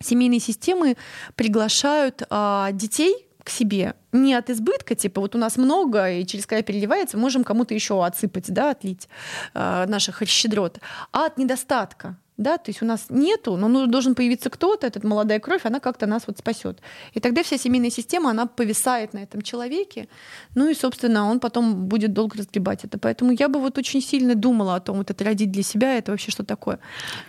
семейные 0.00 0.40
системы 0.40 0.96
приглашают 1.34 2.22
а, 2.30 2.72
детей 2.72 3.27
к 3.48 3.50
себе. 3.50 3.94
Не 4.12 4.34
от 4.34 4.50
избытка, 4.50 4.94
типа 4.94 5.20
вот 5.22 5.34
у 5.34 5.38
нас 5.38 5.56
много, 5.56 6.10
и 6.10 6.26
через 6.26 6.46
край 6.46 6.62
переливается, 6.62 7.16
можем 7.16 7.44
кому-то 7.44 7.74
еще 7.74 8.04
отсыпать, 8.04 8.52
да, 8.52 8.70
отлить 8.70 9.08
э, 9.54 9.86
наших 9.88 10.22
щедрот, 10.28 10.78
а 11.12 11.26
от 11.26 11.38
недостатка 11.38 12.16
да, 12.38 12.56
то 12.56 12.70
есть 12.70 12.82
у 12.82 12.86
нас 12.86 13.06
нету, 13.10 13.56
но 13.56 13.66
ну, 13.66 13.86
должен 13.88 14.14
появиться 14.14 14.48
кто-то, 14.48 14.86
эта 14.86 15.04
молодая 15.04 15.40
кровь, 15.40 15.62
она 15.64 15.80
как-то 15.80 16.06
нас 16.06 16.22
вот 16.28 16.38
спасет. 16.38 16.80
И 17.12 17.20
тогда 17.20 17.42
вся 17.42 17.58
семейная 17.58 17.90
система, 17.90 18.30
она 18.30 18.46
повисает 18.46 19.12
на 19.12 19.18
этом 19.18 19.42
человеке, 19.42 20.08
ну 20.54 20.68
и, 20.70 20.74
собственно, 20.74 21.28
он 21.28 21.40
потом 21.40 21.88
будет 21.88 22.12
долго 22.12 22.38
разгребать 22.38 22.84
это. 22.84 22.96
Поэтому 22.96 23.32
я 23.32 23.48
бы 23.48 23.60
вот 23.60 23.76
очень 23.76 24.00
сильно 24.00 24.36
думала 24.36 24.76
о 24.76 24.80
том, 24.80 24.98
вот 24.98 25.10
это 25.10 25.24
родить 25.24 25.50
для 25.50 25.64
себя, 25.64 25.98
это 25.98 26.12
вообще 26.12 26.30
что 26.30 26.44
такое. 26.44 26.78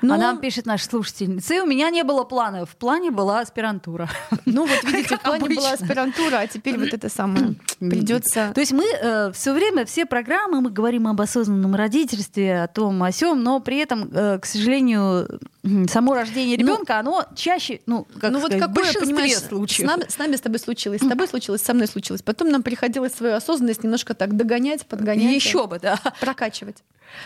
Но... 0.04 0.14
А 0.14 0.18
нам 0.18 0.40
пишет 0.40 0.68
наш 0.68 0.84
слушательница, 0.84 1.64
у 1.64 1.66
меня 1.66 1.90
не 1.90 2.04
было 2.04 2.24
плана, 2.24 2.68
в 2.68 2.76
плане 2.76 3.10
была 3.10 3.40
аспирантура. 3.40 4.08
Ну 4.46 4.68
вот 4.68 4.84
видите, 4.84 5.18
в 5.18 5.22
плане 5.22 5.56
была 5.56 5.72
аспирантура, 5.72 6.38
а 6.38 6.48
теперь 6.48 6.78
вот 6.78 6.94
это 6.94 7.10
самое 7.10 7.56
придется. 7.80 8.52
То 8.54 8.62
есть 8.62 8.74
мы 8.74 8.84
э, 8.84 9.32
все 9.32 9.54
время, 9.54 9.86
все 9.86 10.06
программы, 10.06 10.62
мы 10.62 10.70
говорим 10.70 11.08
об 11.08 11.20
осознанном 11.20 11.74
родительстве, 11.74 12.64
о 12.64 12.68
том, 12.68 13.02
о 13.02 13.12
сем, 13.12 13.42
но 13.42 13.60
при 13.60 13.78
этом, 13.78 14.10
э, 14.12 14.40
к 14.40 14.46
сожалению, 14.46 14.99
само 15.90 16.14
рождение 16.14 16.58
ребенка, 16.58 17.02
ну, 17.04 17.18
оно 17.18 17.26
чаще, 17.36 17.82
ну, 17.86 18.08
как 18.20 18.32
ну 18.32 18.40
сказать, 18.40 18.62
вот 18.62 18.70
какое, 18.70 18.94
понимаешь, 18.94 19.38
случаев. 19.38 19.88
С 19.90 19.92
нами, 19.92 20.06
с 20.10 20.18
нами 20.18 20.36
с 20.36 20.42
тобой 20.42 20.60
случилось, 20.60 21.02
с 21.02 21.08
тобой 21.08 21.28
случилось, 21.28 21.62
со 21.62 21.74
мной 21.74 21.88
случилось. 21.88 22.22
Потом 22.22 22.50
нам 22.50 22.64
приходилось 22.64 23.14
свою 23.14 23.36
осознанность 23.36 23.84
немножко 23.84 24.14
так 24.14 24.36
догонять, 24.36 24.86
подгонять. 24.86 25.36
Еще 25.36 25.68
бы, 25.68 25.80
да. 25.80 26.00
Прокачивать. 26.20 26.78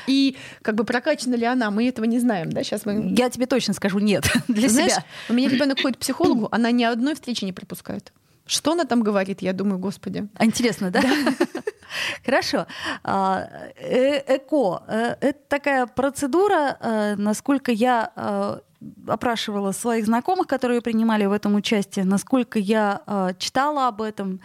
И 0.07 0.37
как 0.61 0.75
бы 0.75 0.83
прокачана 0.83 1.35
ли 1.35 1.45
она, 1.45 1.69
мы 1.71 1.87
этого 1.87 2.05
не 2.05 2.19
знаем, 2.19 2.51
да? 2.51 2.63
Сейчас 2.63 2.85
мы. 2.85 3.13
Я 3.17 3.29
тебе 3.29 3.45
точно 3.45 3.73
скажу 3.73 3.99
нет 3.99 4.25
для 4.47 4.69
Знаешь, 4.69 4.93
себя. 4.93 5.05
У 5.29 5.33
меня 5.33 5.49
ребенок 5.49 5.81
ходит 5.81 5.97
к 5.97 5.99
психологу, 5.99 6.47
она 6.51 6.71
ни 6.71 6.83
одной 6.83 7.15
встречи 7.15 7.45
не 7.45 7.53
пропускает. 7.53 8.11
Что 8.45 8.73
она 8.73 8.85
там 8.85 9.03
говорит, 9.03 9.41
я 9.41 9.53
думаю, 9.53 9.79
господи. 9.79 10.27
А 10.35 10.45
интересно, 10.45 10.91
да? 10.91 11.01
Хорошо. 12.25 12.65
А, 13.03 13.47
э, 13.75 14.35
ЭКО. 14.35 14.83
Э, 14.87 15.15
это 15.19 15.39
такая 15.47 15.85
процедура, 15.87 16.77
э, 16.79 17.15
насколько 17.15 17.71
я 17.71 18.61
опрашивала 19.07 19.71
своих 19.71 20.05
знакомых, 20.05 20.47
которые 20.47 20.81
принимали 20.81 21.25
в 21.25 21.31
этом 21.31 21.55
участие, 21.55 22.05
насколько 22.05 22.59
я 22.59 23.01
э, 23.05 23.33
читала 23.37 23.87
об 23.87 24.01
этом. 24.01 24.41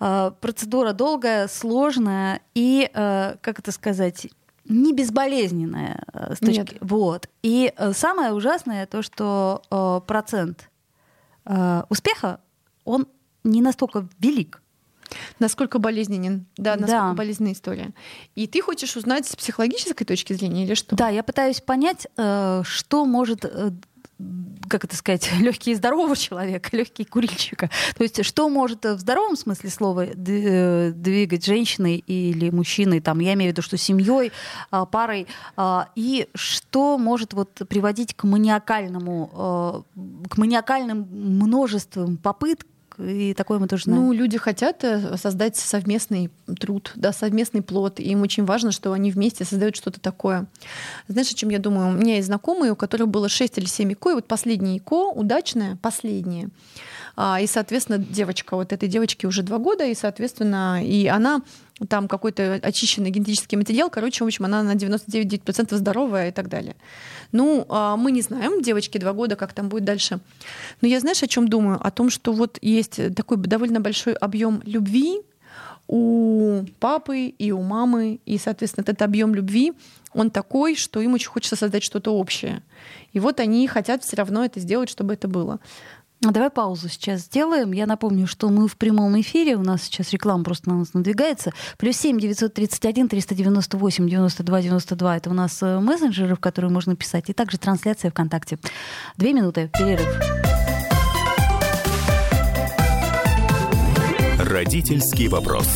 Э, 0.00 0.32
процедура 0.40 0.92
долгая, 0.92 1.48
сложная 1.48 2.40
и, 2.54 2.90
э, 2.92 3.36
как 3.40 3.58
это 3.58 3.72
сказать, 3.72 4.28
не 4.66 4.92
безболезненная 4.92 6.04
с 6.12 6.38
точки. 6.38 6.58
Нет. 6.58 6.76
Вот. 6.82 7.28
И 7.42 7.72
самое 7.94 8.32
ужасное 8.32 8.86
то, 8.86 9.00
что 9.00 9.62
э, 9.70 10.06
процент 10.06 10.68
э, 11.46 11.82
успеха 11.88 12.40
он 12.84 13.06
не 13.44 13.62
настолько 13.62 14.06
велик. 14.18 14.62
Насколько 15.38 15.78
болезненен, 15.78 16.46
да, 16.56 16.72
насколько 16.76 17.08
Да. 17.08 17.14
болезненная 17.14 17.52
история. 17.52 17.90
И 18.34 18.46
ты 18.46 18.60
хочешь 18.62 18.96
узнать 18.96 19.26
с 19.26 19.36
психологической 19.36 20.06
точки 20.06 20.32
зрения 20.32 20.64
или 20.64 20.74
что? 20.74 20.96
Да, 20.96 21.08
я 21.08 21.22
пытаюсь 21.22 21.60
понять, 21.60 22.06
э, 22.16 22.62
что 22.64 23.04
может 23.04 23.44
э, 23.44 23.70
как 24.68 24.84
это 24.84 24.96
сказать, 24.96 25.30
легкий 25.40 25.70
и 25.70 25.74
здорового 25.74 26.16
человека, 26.16 26.76
легкий 26.76 27.04
курильщика. 27.04 27.70
То 27.96 28.02
есть 28.02 28.24
что 28.24 28.48
может 28.48 28.84
э, 28.84 28.94
в 28.94 29.00
здоровом 29.00 29.36
смысле 29.36 29.70
слова 29.70 30.06
двигать 30.06 31.44
женщиной 31.44 31.98
или 32.06 32.50
мужчиной, 32.50 33.00
там, 33.00 33.20
я 33.20 33.34
имею 33.34 33.50
в 33.50 33.52
виду, 33.52 33.62
что 33.62 33.76
семьей, 33.76 34.32
парой, 34.90 35.26
и 35.94 36.28
что 36.34 36.98
может 36.98 37.32
вот 37.32 37.62
приводить 37.68 38.14
к 38.14 38.24
маниакальному, 38.24 39.84
к 40.28 40.36
маниакальным 40.36 41.06
множествам 41.10 42.16
попыток, 42.16 42.66
и 42.98 43.34
такое 43.34 43.58
мы 43.58 43.68
тоже 43.68 43.84
знаем. 43.84 44.02
Ну, 44.02 44.12
люди 44.12 44.38
хотят 44.38 44.82
э, 44.82 45.16
создать 45.16 45.56
совместный 45.56 46.30
труд, 46.58 46.92
да, 46.96 47.12
совместный 47.12 47.62
плод. 47.62 48.00
И 48.00 48.04
им 48.04 48.22
очень 48.22 48.44
важно, 48.44 48.72
что 48.72 48.92
они 48.92 49.10
вместе 49.10 49.44
создают 49.44 49.76
что-то 49.76 50.00
такое. 50.00 50.46
Знаешь, 51.06 51.30
о 51.30 51.34
чем 51.34 51.50
я 51.50 51.58
думаю? 51.58 51.88
У 51.88 51.92
меня 51.92 52.16
есть 52.16 52.26
знакомые, 52.26 52.72
у 52.72 52.76
которых 52.76 53.08
было 53.08 53.28
6 53.28 53.58
или 53.58 53.66
7 53.66 53.92
ИКО, 53.92 54.10
и 54.10 54.14
вот 54.14 54.26
последнее 54.26 54.78
ИКО, 54.78 55.10
удачное, 55.10 55.76
последнее. 55.76 56.48
А, 57.16 57.40
И, 57.40 57.46
соответственно, 57.46 57.98
девочка, 57.98 58.54
вот 58.54 58.72
этой 58.72 58.88
девочке 58.88 59.26
уже 59.26 59.42
два 59.42 59.58
года, 59.58 59.84
и, 59.84 59.94
соответственно, 59.94 60.84
и 60.84 61.06
она 61.06 61.42
там 61.88 62.08
какой-то 62.08 62.60
очищенный 62.62 63.10
генетический 63.10 63.56
материал, 63.56 63.90
короче, 63.90 64.24
в 64.24 64.26
общем, 64.26 64.44
она 64.44 64.62
на 64.62 64.74
99% 64.74 65.76
здоровая 65.76 66.28
и 66.28 66.32
так 66.32 66.48
далее. 66.48 66.76
Ну, 67.32 67.66
а, 67.68 67.96
мы 67.96 68.10
не 68.10 68.22
знаем, 68.22 68.62
девочке 68.62 68.98
два 68.98 69.12
года, 69.12 69.36
как 69.36 69.52
там 69.52 69.68
будет 69.68 69.84
дальше. 69.84 70.20
Но 70.80 70.88
я, 70.88 71.00
знаешь, 71.00 71.22
о 71.22 71.26
чем 71.26 71.48
думаю? 71.48 71.78
О 71.80 71.90
том, 71.90 72.10
что 72.10 72.32
вот 72.32 72.58
есть 72.62 73.14
такой 73.14 73.36
довольно 73.36 73.80
большой 73.80 74.14
объем 74.14 74.62
любви 74.64 75.20
у 75.86 76.64
папы 76.80 77.26
и 77.26 77.50
у 77.50 77.62
мамы, 77.62 78.20
и, 78.26 78.38
соответственно, 78.38 78.82
этот 78.82 79.00
объем 79.02 79.34
любви, 79.34 79.72
он 80.12 80.30
такой, 80.30 80.74
что 80.76 81.00
им 81.00 81.14
очень 81.14 81.28
хочется 81.28 81.56
создать 81.56 81.82
что-то 81.82 82.14
общее. 82.14 82.62
И 83.12 83.20
вот 83.20 83.40
они 83.40 83.66
хотят 83.66 84.02
все 84.04 84.16
равно 84.16 84.44
это 84.44 84.60
сделать, 84.60 84.90
чтобы 84.90 85.14
это 85.14 85.28
было. 85.28 85.60
А 86.24 86.32
Давай 86.32 86.50
паузу 86.50 86.88
сейчас 86.88 87.22
сделаем. 87.22 87.70
Я 87.72 87.86
напомню, 87.86 88.26
что 88.26 88.48
мы 88.48 88.66
в 88.66 88.76
прямом 88.76 89.20
эфире. 89.20 89.56
У 89.56 89.62
нас 89.62 89.84
сейчас 89.84 90.12
реклама 90.12 90.42
просто 90.42 90.68
на 90.68 90.78
нас 90.78 90.92
надвигается. 90.92 91.52
Плюс 91.76 91.96
семь 91.96 92.18
девятьсот 92.18 92.54
тридцать 92.54 92.84
один 92.86 93.08
триста 93.08 93.36
девяносто 93.36 93.76
восемь 93.76 94.08
девяносто 94.08 94.42
два 94.42 94.60
девяносто 94.60 94.96
два. 94.96 95.16
Это 95.16 95.30
у 95.30 95.32
нас 95.32 95.62
э, 95.62 95.78
мессенджеры, 95.78 96.34
в 96.34 96.40
которые 96.40 96.72
можно 96.72 96.96
писать. 96.96 97.30
И 97.30 97.32
также 97.32 97.56
трансляция 97.56 98.10
ВКонтакте. 98.10 98.58
Две 99.16 99.32
минуты. 99.32 99.70
Перерыв. 99.78 100.08
Родительский 104.40 105.28
вопрос. 105.28 105.68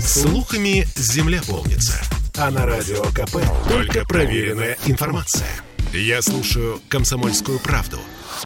Слухами 0.00 0.86
земля 0.96 1.40
полнится. 1.48 2.00
А 2.38 2.50
на 2.50 2.66
радио 2.66 3.02
КП 3.02 3.38
только 3.68 4.04
проверенная 4.06 4.76
информация. 4.86 5.48
Я 5.92 6.22
слушаю 6.22 6.80
«Комсомольскую 6.88 7.58
правду» 7.58 7.98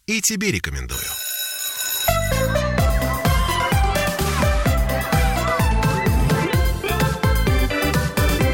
и 0.07 0.21
тебе 0.21 0.53
рекомендую. 0.53 1.01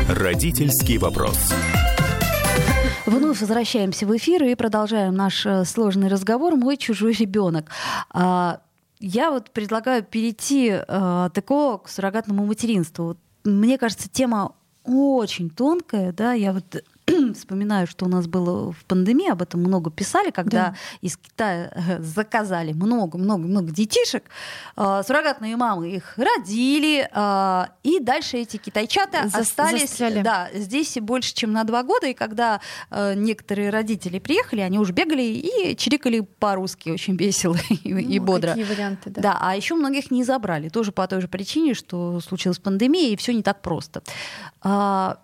Родительский 0.08 0.98
вопрос. 0.98 1.38
Вновь 3.06 3.40
возвращаемся 3.40 4.06
в 4.06 4.16
эфир 4.16 4.44
и 4.44 4.54
продолжаем 4.54 5.14
наш 5.14 5.46
э, 5.46 5.64
сложный 5.64 6.08
разговор 6.08 6.56
«Мой 6.56 6.76
чужой 6.76 7.12
ребенок». 7.12 7.70
А, 8.10 8.60
Я 9.00 9.30
вот 9.30 9.50
предлагаю 9.50 10.02
перейти 10.02 10.68
э, 10.68 10.84
от 10.86 11.36
ЭКО 11.38 11.78
к 11.78 11.88
суррогатному 11.88 12.44
материнству. 12.44 13.16
Мне 13.44 13.78
кажется, 13.78 14.08
тема 14.10 14.54
очень 14.84 15.48
тонкая, 15.50 16.12
да, 16.12 16.34
я 16.34 16.52
вот 16.52 16.84
вспоминаю, 17.34 17.86
что 17.86 18.06
у 18.06 18.08
нас 18.08 18.26
было 18.26 18.72
в 18.72 18.84
пандемии, 18.84 19.30
об 19.30 19.42
этом 19.42 19.60
много 19.60 19.90
писали, 19.90 20.30
когда 20.30 20.50
Да. 20.70 20.74
из 21.00 21.16
Китая 21.16 21.70
э, 21.74 22.02
заказали 22.02 22.72
много-много-много 22.72 23.70
детишек, 23.72 24.24
э, 24.76 25.02
суррогатные 25.06 25.56
мамы 25.56 25.90
их 25.92 26.14
родили, 26.16 27.08
э, 27.12 27.64
и 27.82 28.00
дальше 28.00 28.38
эти 28.38 28.56
китайчата 28.56 29.24
Зас- 29.26 29.40
остались 29.40 29.88
застряли. 29.90 30.22
да, 30.22 30.48
здесь 30.54 30.96
больше, 31.00 31.34
чем 31.34 31.52
на 31.52 31.64
два 31.64 31.82
года, 31.82 32.06
и 32.08 32.14
когда 32.14 32.60
э, 32.90 33.14
некоторые 33.14 33.70
родители 33.70 34.18
приехали, 34.18 34.60
они 34.60 34.78
уже 34.78 34.92
бегали 34.92 35.22
и 35.22 35.76
чирикали 35.76 36.20
по-русски 36.20 36.90
очень 36.90 37.16
весело 37.16 37.56
и, 37.70 37.74
и 37.88 38.18
Ну, 38.18 38.24
бодро. 38.26 38.48
Какие 38.50 38.64
варианты, 38.64 39.10
да. 39.10 39.20
Да, 39.22 39.38
а 39.40 39.56
еще 39.56 39.74
многих 39.74 40.10
не 40.10 40.24
забрали, 40.24 40.68
тоже 40.68 40.92
по 40.92 41.06
той 41.06 41.20
же 41.20 41.28
причине, 41.28 41.74
что 41.74 42.20
случилась 42.20 42.58
пандемия, 42.58 43.10
и 43.12 43.16
все 43.16 43.32
не 43.32 43.42
так 43.42 43.62
просто. 43.62 44.02
А, 44.62 45.18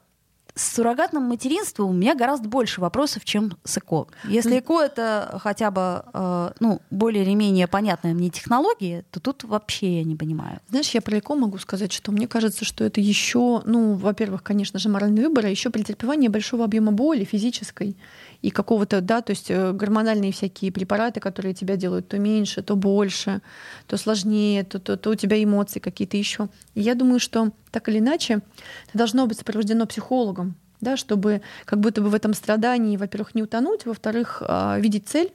с 0.57 0.75
суррогатным 0.75 1.23
материнством 1.23 1.91
у 1.91 1.93
меня 1.93 2.15
гораздо 2.15 2.49
больше 2.49 2.81
вопросов, 2.81 3.25
чем 3.25 3.57
с 3.63 3.77
ЭКО. 3.77 4.07
Если 4.25 4.59
ЭКО 4.59 4.81
это 4.81 5.39
хотя 5.43 5.71
бы 5.71 6.03
э, 6.13 6.53
ну, 6.61 6.81
более 6.91 7.25
или 7.25 7.35
менее 7.35 7.69
понятная 7.69 8.15
мне 8.15 8.31
технология, 8.31 9.05
то 9.11 9.21
тут 9.21 9.45
вообще 9.45 9.99
я 9.99 10.05
не 10.05 10.17
понимаю. 10.17 10.61
Знаешь, 10.71 10.91
я 10.91 11.03
про 11.03 11.19
ЭКО 11.19 11.35
могу 11.35 11.59
сказать, 11.59 11.93
что 11.93 12.11
мне 12.11 12.27
кажется, 12.27 12.65
что 12.65 12.85
это 12.85 13.03
еще, 13.03 13.63
ну, 13.67 13.95
во-первых, 13.95 14.43
конечно 14.43 14.79
же, 14.79 14.89
моральный 14.89 15.23
выбор, 15.23 15.45
а 15.45 15.51
еще 15.51 15.69
претерпевание 15.69 16.31
большого 16.31 16.65
объема 16.65 16.91
боли 16.91 17.25
физической 17.25 17.97
и 18.43 18.51
какого-то, 18.51 19.01
да, 19.01 19.21
то 19.23 19.31
есть 19.31 19.51
э, 19.51 19.73
гормональные 19.73 20.33
всякие 20.33 20.71
препараты, 20.71 21.21
которые 21.21 21.55
тебя 21.55 21.77
делают 21.77 22.09
то 22.09 22.19
меньше, 22.19 22.63
то 22.63 22.77
больше, 22.77 23.41
то 23.87 23.97
сложнее, 23.97 24.65
то, 24.65 24.79
то, 24.79 24.97
то 24.97 25.11
у 25.11 25.15
тебя 25.15 25.43
эмоции 25.43 25.81
какие-то 25.81 26.17
еще. 26.17 26.49
И 26.75 26.81
я 26.81 26.95
думаю, 26.95 27.19
что 27.21 27.53
так 27.71 27.89
или 27.89 27.99
иначе 27.99 28.41
это 28.89 28.99
должно 28.99 29.27
быть 29.27 29.39
сопровождено 29.39 29.87
психологом, 29.87 30.55
да, 30.81 30.97
чтобы 30.97 31.41
как 31.65 31.81
будто 31.81 32.01
бы 32.03 32.11
в 32.11 32.15
этом 32.15 32.35
страдании, 32.35 32.97
во-первых, 32.97 33.35
не 33.35 33.43
утонуть, 33.43 33.87
во-вторых, 33.87 34.43
а, 34.47 34.79
видеть 34.79 35.09
цель, 35.09 35.33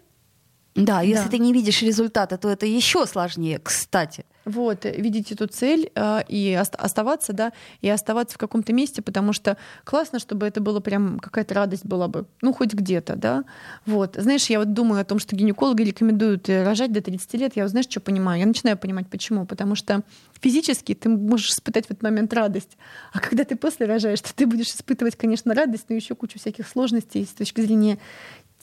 Да, 0.75 1.01
если 1.01 1.25
Да. 1.25 1.31
ты 1.31 1.37
не 1.39 1.51
видишь 1.51 1.81
результата, 1.81 2.37
то 2.37 2.49
это 2.49 2.65
еще 2.65 3.05
сложнее, 3.05 3.59
кстати. 3.59 4.23
Вот, 4.45 4.85
э, 4.85 4.91
видеть 4.95 5.31
эту 5.31 5.47
цель 5.47 5.91
э, 5.95 6.19
и 6.27 6.57
ост- 6.59 6.75
оставаться, 6.75 7.33
да, 7.33 7.51
и 7.81 7.89
оставаться 7.89 8.35
в 8.35 8.37
каком-то 8.37 8.73
месте, 8.73 9.01
потому 9.01 9.33
что 9.33 9.57
классно, 9.83 10.19
чтобы 10.19 10.47
это 10.47 10.61
было 10.61 10.79
прям 10.79 11.19
какая-то 11.19 11.53
радость 11.53 11.85
была 11.85 12.07
бы, 12.07 12.25
ну, 12.41 12.53
хоть 12.53 12.73
где-то, 12.73 13.15
да. 13.15 13.43
Вот, 13.85 14.15
знаешь, 14.17 14.47
я 14.47 14.59
вот 14.59 14.73
думаю 14.73 15.01
о 15.01 15.05
том, 15.05 15.19
что 15.19 15.35
гинекологи 15.35 15.83
рекомендуют 15.83 16.49
э, 16.49 16.63
рожать 16.63 16.91
до 16.91 17.01
30 17.01 17.33
лет, 17.35 17.55
я 17.55 17.67
знаешь, 17.67 17.87
что 17.89 17.99
понимаю? 17.99 18.39
Я 18.39 18.45
начинаю 18.45 18.77
понимать, 18.77 19.07
почему. 19.07 19.45
Потому 19.45 19.75
что 19.75 20.01
физически 20.39 20.93
ты 20.95 21.09
можешь 21.09 21.49
испытать 21.49 21.85
в 21.85 21.91
этот 21.91 22.03
момент 22.03 22.33
радость, 22.33 22.77
а 23.13 23.19
когда 23.19 23.43
ты 23.43 23.55
после 23.55 23.85
рожаешь, 23.85 24.21
то 24.21 24.33
ты 24.33 24.45
будешь 24.45 24.69
испытывать, 24.69 25.15
конечно, 25.15 25.53
радость, 25.53 25.85
но 25.89 25.95
еще 25.95 26.15
кучу 26.15 26.39
всяких 26.39 26.67
сложностей 26.67 27.25
с 27.25 27.29
точки 27.29 27.61
зрения 27.61 27.99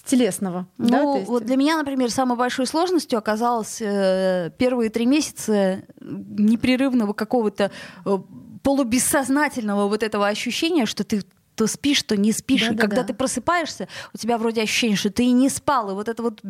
телесного. 0.09 0.67
Ну, 0.79 0.88
да, 0.88 1.19
есть- 1.19 1.29
вот 1.29 1.45
для 1.45 1.57
меня, 1.57 1.77
например, 1.77 2.11
самой 2.11 2.37
большой 2.37 2.67
сложностью 2.67 3.19
оказалось 3.19 3.79
э, 3.81 4.50
первые 4.59 4.91
три 4.91 5.07
месяца 5.07 5.83
непрерывного 6.00 7.12
какого-то 7.12 7.71
э, 8.05 8.19
полубессознательного 8.62 9.88
вот 9.88 10.03
этого 10.03 10.27
ощущения, 10.27 10.87
что 10.87 11.05
ты 11.05 11.23
то 11.59 11.67
спишь, 11.67 12.05
то 12.05 12.17
не 12.17 12.31
спишь. 12.31 12.62
и 12.62 12.67
Да-да-да. 12.67 12.83
когда 12.83 13.03
ты 13.03 13.15
просыпаешься, 13.15 13.88
у 14.15 14.17
тебя 14.17 14.38
вроде 14.38 14.62
ощущение, 14.62 14.97
что 14.97 15.11
ты 15.11 15.25
и 15.25 15.33
не 15.33 15.49
спал. 15.49 15.91
И 15.91 15.95
вот 15.95 16.09
это 16.09 16.23
вот 16.23 16.41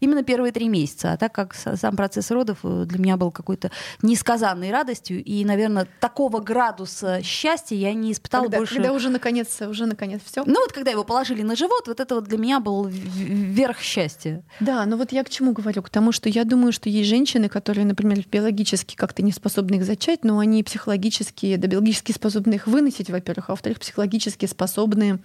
именно 0.00 0.24
первые 0.24 0.50
три 0.50 0.68
месяца. 0.68 1.12
А 1.12 1.16
так 1.16 1.32
как 1.32 1.54
сам 1.54 1.94
процесс 1.94 2.32
родов 2.32 2.58
э, 2.64 2.84
для 2.84 2.98
меня 2.98 3.16
был 3.16 3.30
какой-то 3.30 3.70
несказанной 4.02 4.72
радостью. 4.72 5.22
И, 5.22 5.44
наверное, 5.44 5.86
такого 6.00 6.40
градуса 6.40 7.22
счастья 7.22 7.76
я 7.76 7.94
не 7.94 8.10
испытала 8.10 8.42
когда, 8.42 8.58
больше. 8.58 8.74
когда 8.74 8.92
уже 8.92 9.08
наконец, 9.08 9.60
уже 9.62 9.86
наконец 9.86 10.20
все. 10.24 10.42
Ну 10.44 10.60
вот 10.60 10.72
когда 10.72 10.90
его 10.90 11.04
положили 11.04 11.42
на 11.42 11.54
живот, 11.54 11.86
вот 11.86 12.00
это 12.00 12.16
вот 12.16 12.24
для 12.24 12.38
меня 12.38 12.58
был 12.58 12.88
верх 12.88 13.78
счастья. 13.78 14.42
Да, 14.58 14.84
но 14.84 14.96
вот 14.96 15.12
я 15.12 15.22
к 15.22 15.30
чему 15.30 15.52
говорю? 15.52 15.80
К 15.82 15.90
тому, 15.90 16.10
что 16.10 16.28
я 16.28 16.42
думаю, 16.42 16.72
что 16.72 16.88
есть 16.88 17.08
женщины, 17.08 17.48
которые, 17.48 17.84
например, 17.84 18.24
биологически 18.28 18.96
как-то 18.96 19.22
не 19.22 19.30
способны 19.30 19.76
их 19.76 19.84
зачать, 19.84 20.24
но 20.24 20.40
они 20.40 20.64
психологически, 20.64 21.54
да, 21.54 21.68
биологически 21.68 22.10
способны 22.10 22.54
их 22.54 22.66
выносить, 22.66 23.10
во-первых, 23.10 23.50
а 23.50 23.52
во-вторых, 23.52 23.78
психологически 23.78 24.46
способны 24.56 25.18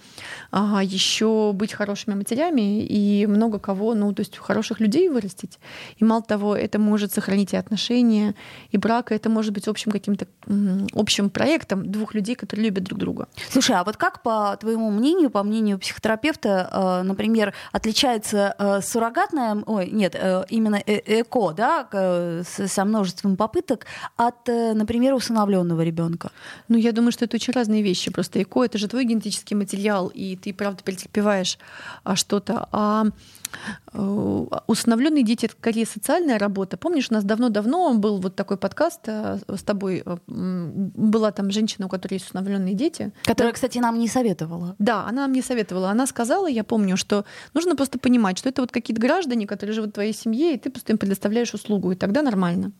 а, 0.51 0.83
еще 0.83 1.51
быть 1.53 1.73
хорошими 1.73 2.15
матерями 2.15 2.85
и 2.85 3.25
много 3.27 3.59
кого, 3.59 3.95
ну, 3.95 4.13
то 4.13 4.21
есть 4.21 4.37
хороших 4.37 4.81
людей 4.81 5.09
вырастить. 5.09 5.57
И 5.97 6.03
мало 6.03 6.21
того, 6.21 6.55
это 6.55 6.79
может 6.79 7.13
сохранить 7.13 7.53
и 7.53 7.57
отношения, 7.57 8.35
и 8.71 8.77
брак, 8.77 9.11
это 9.11 9.29
может 9.29 9.53
быть 9.53 9.67
общим 9.67 9.91
каким-то 9.91 10.27
общим 10.93 11.29
проектом 11.29 11.89
двух 11.91 12.13
людей, 12.13 12.35
которые 12.35 12.65
любят 12.65 12.83
друг 12.83 12.99
друга. 12.99 13.27
Слушай, 13.49 13.77
а 13.77 13.83
вот 13.83 13.97
как, 13.97 14.21
по 14.21 14.57
твоему 14.59 14.91
мнению, 14.91 15.29
по 15.29 15.43
мнению 15.43 15.79
психотерапевта, 15.79 16.69
э, 16.71 17.03
например, 17.03 17.53
отличается 17.71 18.55
э, 18.59 18.81
суррогатная, 18.81 19.63
ой, 19.65 19.89
нет, 19.91 20.15
э, 20.15 20.43
именно 20.49 20.81
ЭКО, 20.85 21.53
да, 21.53 22.43
со 22.43 22.85
множеством 22.85 23.37
попыток 23.37 23.85
от, 24.17 24.47
например, 24.47 25.13
усыновленного 25.13 25.81
ребенка? 25.81 26.31
Ну, 26.67 26.77
я 26.77 26.91
думаю, 26.91 27.11
что 27.11 27.25
это 27.25 27.37
очень 27.37 27.53
разные 27.53 27.81
вещи. 27.81 28.11
Просто 28.11 28.41
ЭКО— 28.41 28.63
это 28.65 28.77
же 28.77 28.87
твой 28.87 29.05
генетический 29.21 29.55
материал, 29.55 30.07
и 30.07 30.35
ты, 30.35 30.53
правда, 30.53 30.83
претерпеваешь 30.83 31.57
а, 32.03 32.15
что-то. 32.15 32.67
А 32.71 33.05
Э, 33.93 34.45
усыновленные 34.67 35.23
дети 35.23 35.45
это 35.45 35.55
скорее 35.57 35.85
социальная 35.85 36.39
работа. 36.39 36.77
Помнишь, 36.77 37.07
у 37.09 37.13
нас 37.13 37.23
давно-давно 37.23 37.93
был 37.93 38.19
вот 38.19 38.35
такой 38.35 38.57
подкаст 38.57 39.01
э, 39.05 39.39
с 39.47 39.63
тобой. 39.63 40.03
Э, 40.05 40.17
была 40.27 41.31
там 41.31 41.51
женщина, 41.51 41.87
у 41.87 41.89
которой 41.89 42.15
есть 42.15 42.27
усыновленные 42.27 42.73
дети. 42.73 43.11
Которая, 43.23 43.51
да. 43.51 43.55
кстати, 43.55 43.77
нам 43.79 43.99
не 43.99 44.07
советовала. 44.07 44.75
Да, 44.79 45.05
она 45.05 45.23
нам 45.23 45.33
не 45.33 45.41
советовала. 45.41 45.89
Она 45.89 46.07
сказала, 46.07 46.47
я 46.47 46.63
помню, 46.63 46.97
что 46.97 47.25
нужно 47.53 47.75
просто 47.75 47.99
понимать, 47.99 48.37
что 48.37 48.49
это 48.49 48.61
вот 48.61 48.71
какие-то 48.71 49.01
граждане, 49.01 49.47
которые 49.47 49.73
живут 49.73 49.91
в 49.91 49.93
твоей 49.93 50.13
семье, 50.13 50.55
и 50.55 50.57
ты 50.57 50.69
просто 50.69 50.93
им 50.93 50.97
предоставляешь 50.97 51.53
услугу, 51.53 51.91
и 51.91 51.95
тогда 51.95 52.21
нормально. 52.21 52.71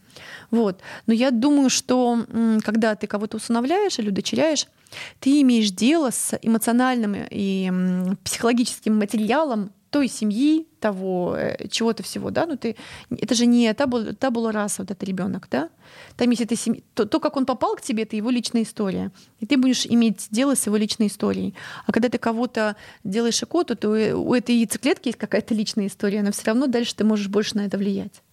Вот. 0.50 0.82
Но 1.08 1.14
я 1.14 1.32
думаю, 1.32 1.70
что 1.70 2.26
когда 2.64 2.96
ты 2.96 3.08
кого-то 3.08 3.38
усыновляешь 3.38 4.00
или 4.00 4.10
удочеряешь, 4.10 4.68
ты 5.20 5.42
имеешь 5.42 5.72
дело 5.72 6.12
с 6.12 6.38
эмоциональным 6.42 7.16
и 7.30 7.72
психологическим 8.24 8.98
материалом 8.98 9.72
той 9.92 10.08
семьи, 10.08 10.68
того 10.80 11.36
э, 11.38 11.68
чего-то 11.68 12.02
всего, 12.02 12.32
да, 12.32 12.46
ну 12.46 12.58
ты, 12.58 12.76
это 13.10 13.36
же 13.36 13.46
не 13.46 13.72
табула, 13.74 14.14
табула 14.14 14.52
раса, 14.52 14.82
вот 14.82 14.90
этот 14.90 15.04
ребенок, 15.04 15.48
да, 15.52 15.70
там 16.16 16.30
если 16.30 16.46
ты 16.46 16.56
семьи, 16.56 16.84
то, 16.94 17.06
то, 17.06 17.20
как 17.20 17.36
он 17.38 17.46
попал 17.46 17.76
к 17.76 17.82
тебе, 17.82 18.04
это 18.04 18.16
его 18.16 18.30
личная 18.30 18.64
история, 18.64 19.12
и 19.40 19.46
ты 19.46 19.58
будешь 19.58 19.86
иметь 19.86 20.28
дело 20.32 20.56
с 20.56 20.66
его 20.66 20.78
личной 20.78 21.08
историей. 21.08 21.54
А 21.86 21.92
когда 21.92 22.08
ты 22.08 22.18
кого-то 22.18 22.78
делаешь 23.04 23.44
икоту, 23.44 23.76
то 23.76 23.90
у 23.90 24.34
этой 24.34 24.56
яйцеклетки 24.56 25.10
есть 25.10 25.20
какая-то 25.20 25.54
личная 25.54 25.88
история, 25.88 26.24
но 26.24 26.32
все 26.32 26.46
равно 26.46 26.68
дальше 26.68 26.96
ты 26.96 27.04
можешь 27.04 27.28
больше 27.28 27.58
на 27.58 27.66
это 27.66 27.78
влиять. 27.78 28.24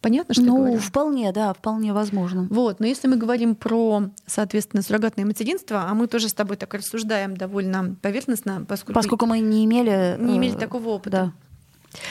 Понятно, 0.00 0.32
что 0.32 0.44
ну, 0.44 0.56
я 0.56 0.62
говорю? 0.62 0.78
вполне, 0.78 1.32
да, 1.32 1.52
вполне 1.52 1.92
возможно. 1.92 2.46
Вот, 2.50 2.80
но 2.80 2.86
если 2.86 3.06
мы 3.06 3.16
говорим 3.16 3.54
про, 3.54 4.04
соответственно, 4.26 4.82
суррогатное 4.82 5.26
материнство, 5.26 5.84
а 5.88 5.94
мы 5.94 6.06
тоже 6.06 6.30
с 6.30 6.32
тобой 6.32 6.56
так 6.56 6.72
рассуждаем 6.72 7.36
довольно 7.36 7.96
поверхностно, 8.00 8.64
поскольку, 8.66 8.94
поскольку 8.98 9.26
мы 9.26 9.40
не 9.40 9.64
имели... 9.64 10.16
Не 10.18 10.38
имели 10.38 10.54
э, 10.54 10.58
такого 10.58 10.88
опыта. 10.88 11.32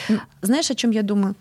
Да. 0.08 0.20
Знаешь, 0.40 0.70
о 0.70 0.74
чем 0.74 0.92
я 0.92 1.02
думаю? 1.02 1.34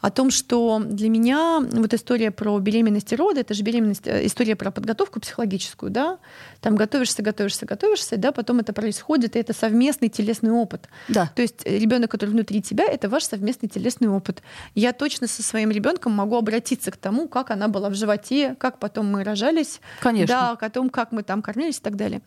О 0.00 0.10
том, 0.10 0.30
что 0.30 0.80
для 0.84 1.08
меня 1.08 1.60
вот 1.60 1.92
история 1.92 2.30
про 2.30 2.58
беременность 2.60 3.12
и 3.12 3.16
роды, 3.16 3.40
это 3.40 3.52
же 3.52 3.62
беременность, 3.64 4.06
э, 4.06 4.26
история 4.26 4.54
про 4.54 4.70
подготовку 4.70 5.18
психологическую, 5.18 5.90
да, 5.90 6.18
там 6.60 6.76
готовишься, 6.76 7.22
готовишься, 7.22 7.66
готовишься, 7.66 8.16
да, 8.16 8.30
потом 8.30 8.60
это 8.60 8.72
происходит, 8.72 9.34
и 9.34 9.40
это 9.40 9.52
совместный 9.52 10.08
телесный 10.08 10.52
опыт. 10.52 10.88
Да. 11.08 11.32
То 11.34 11.42
есть 11.42 11.64
ребенок, 11.64 12.12
который 12.12 12.30
внутри 12.30 12.62
тебя, 12.62 12.84
это 12.84 13.08
ваш 13.08 13.24
совместный 13.24 13.68
телесный 13.68 14.08
опыт. 14.08 14.42
Я 14.76 14.92
точно 14.92 15.26
со 15.26 15.42
своим 15.42 15.70
ребенком 15.70 16.12
могу 16.12 16.36
обратиться 16.36 16.92
к 16.92 16.96
тому, 16.96 17.26
как 17.26 17.50
она 17.50 17.66
была 17.66 17.90
в 17.90 17.94
животе, 17.94 18.54
как 18.58 18.78
потом 18.78 19.06
мы 19.06 19.24
рожались, 19.24 19.80
Конечно. 20.00 20.56
да, 20.60 20.66
о 20.66 20.70
том, 20.70 20.90
как 20.90 21.10
мы 21.10 21.24
там 21.24 21.42
кормились 21.42 21.78
и 21.78 21.82
так 21.82 21.96
далее. 21.96 22.20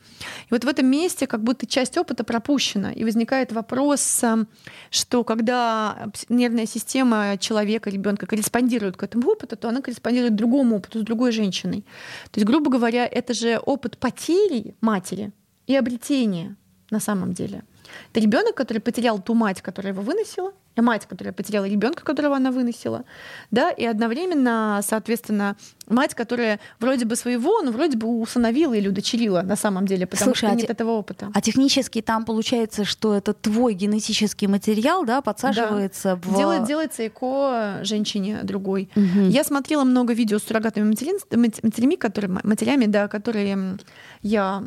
И 0.50 0.54
вот 0.54 0.66
в 0.66 0.68
этом 0.68 0.88
месте 0.88 1.26
как 1.26 1.42
будто 1.42 1.66
часть 1.66 1.98
опыта 1.98 2.26
пропущена, 2.26 2.92
и 2.92 3.06
возникает 3.06 3.54
вопрос, 3.54 4.24
э, 4.24 4.46
что 4.90 5.24
когда 5.24 6.12
нервная 6.28 6.66
система 6.66 7.38
человека, 7.40 7.61
ребенка 7.64 8.26
корреспондирует 8.26 8.98
к 8.98 9.04
этому 9.04 9.30
опыту, 9.30 9.56
то 9.56 9.70
она 9.70 9.82
корреспондирует 9.82 10.36
другому 10.36 10.78
опыту 10.78 11.00
с 11.00 11.04
другой 11.04 11.32
женщиной. 11.32 11.86
То 12.32 12.40
есть, 12.40 12.48
грубо 12.48 12.72
говоря, 12.72 13.08
это 13.08 13.34
же 13.34 13.58
опыт 13.58 13.98
потери 13.98 14.76
матери 14.82 15.32
и 15.68 15.76
обретения 15.76 16.56
на 16.90 17.00
самом 17.00 17.34
деле. 17.34 17.64
Это 18.12 18.20
ребенок, 18.22 18.56
который 18.56 18.80
потерял 18.80 19.20
ту 19.20 19.34
мать, 19.34 19.62
которая 19.62 19.94
его 19.94 20.02
выносила, 20.02 20.54
мать, 20.78 21.06
которая 21.06 21.34
потеряла 21.34 21.66
ребенка, 21.66 22.04
которого 22.04 22.36
она 22.36 22.52
выносила, 22.52 23.04
да, 23.52 23.70
и 23.70 23.86
одновременно, 23.86 24.82
соответственно, 24.88 25.58
мать, 25.88 26.16
которая 26.16 26.60
вроде 26.80 27.06
бы 27.06 27.16
своего, 27.16 27.62
но 27.62 27.72
вроде 27.72 27.98
бы 27.98 28.08
усыновила 28.08 28.74
или 28.74 28.88
удочерила 28.88 29.42
на 29.42 29.56
самом 29.56 29.86
деле, 29.86 30.08
потому 30.08 30.32
Слушай, 30.32 30.46
что 30.46 30.48
а 30.48 30.56
нет 30.56 30.68
те... 30.68 30.74
этого 30.74 30.92
опыта. 30.92 31.30
А 31.34 31.42
технически 31.42 32.02
там 32.02 32.26
получается, 32.26 32.86
что 32.86 33.14
это 33.14 33.34
твой 33.34 33.74
генетический 33.74 34.48
материал, 34.48 35.06
да, 35.06 35.22
подсаживается 35.22 36.20
да. 36.24 36.30
в... 36.30 36.38
Делает, 36.38 36.66
делается 36.66 37.06
ЭКО 37.08 37.80
женщине 37.84 38.40
другой. 38.44 38.90
Угу. 38.96 39.28
Я 39.30 39.44
смотрела 39.44 39.84
много 39.84 40.14
видео 40.14 40.40
с 40.40 40.44
суррогатными 40.44 40.90
матерями, 40.90 41.96
которые, 41.96 42.40
матерями, 42.44 42.86
да, 42.86 43.08
которые 43.08 43.78
я 44.22 44.64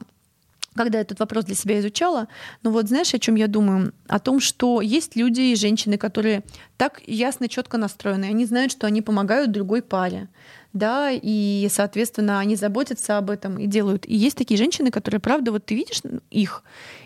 когда 0.75 1.01
этот 1.01 1.21
вопрос 1.21 1.45
для 1.45 1.55
себя 1.55 1.79
изучала, 1.81 2.29
но 2.63 2.71
вот 2.71 2.89
знаешь, 2.89 3.15
о 3.15 3.19
чем 3.19 3.37
я 3.37 3.47
думаю? 3.47 3.93
О 4.09 4.19
том, 4.19 4.41
что 4.41 4.81
есть 4.81 5.17
люди 5.17 5.41
и 5.41 5.57
женщины, 5.57 5.97
которые 5.97 6.43
так 6.77 7.01
ясно, 7.07 7.49
четко 7.49 7.79
настроены, 7.79 8.25
они 8.25 8.45
знают, 8.45 8.73
что 8.73 8.87
они 8.87 9.03
помогают 9.03 9.53
другой 9.53 9.83
паре, 9.83 10.29
да, 10.73 11.11
и, 11.13 11.69
соответственно, 11.71 12.41
они 12.41 12.57
заботятся 12.57 13.17
об 13.17 13.31
этом 13.31 13.59
и 13.59 13.67
делают. 13.67 14.07
И 14.07 14.17
есть 14.17 14.37
такие 14.37 14.59
женщины, 14.59 14.91
которые, 14.91 15.21
правда, 15.21 15.53
вот 15.53 15.65
ты 15.67 15.75
видишь 15.77 16.03
их, 16.31 16.65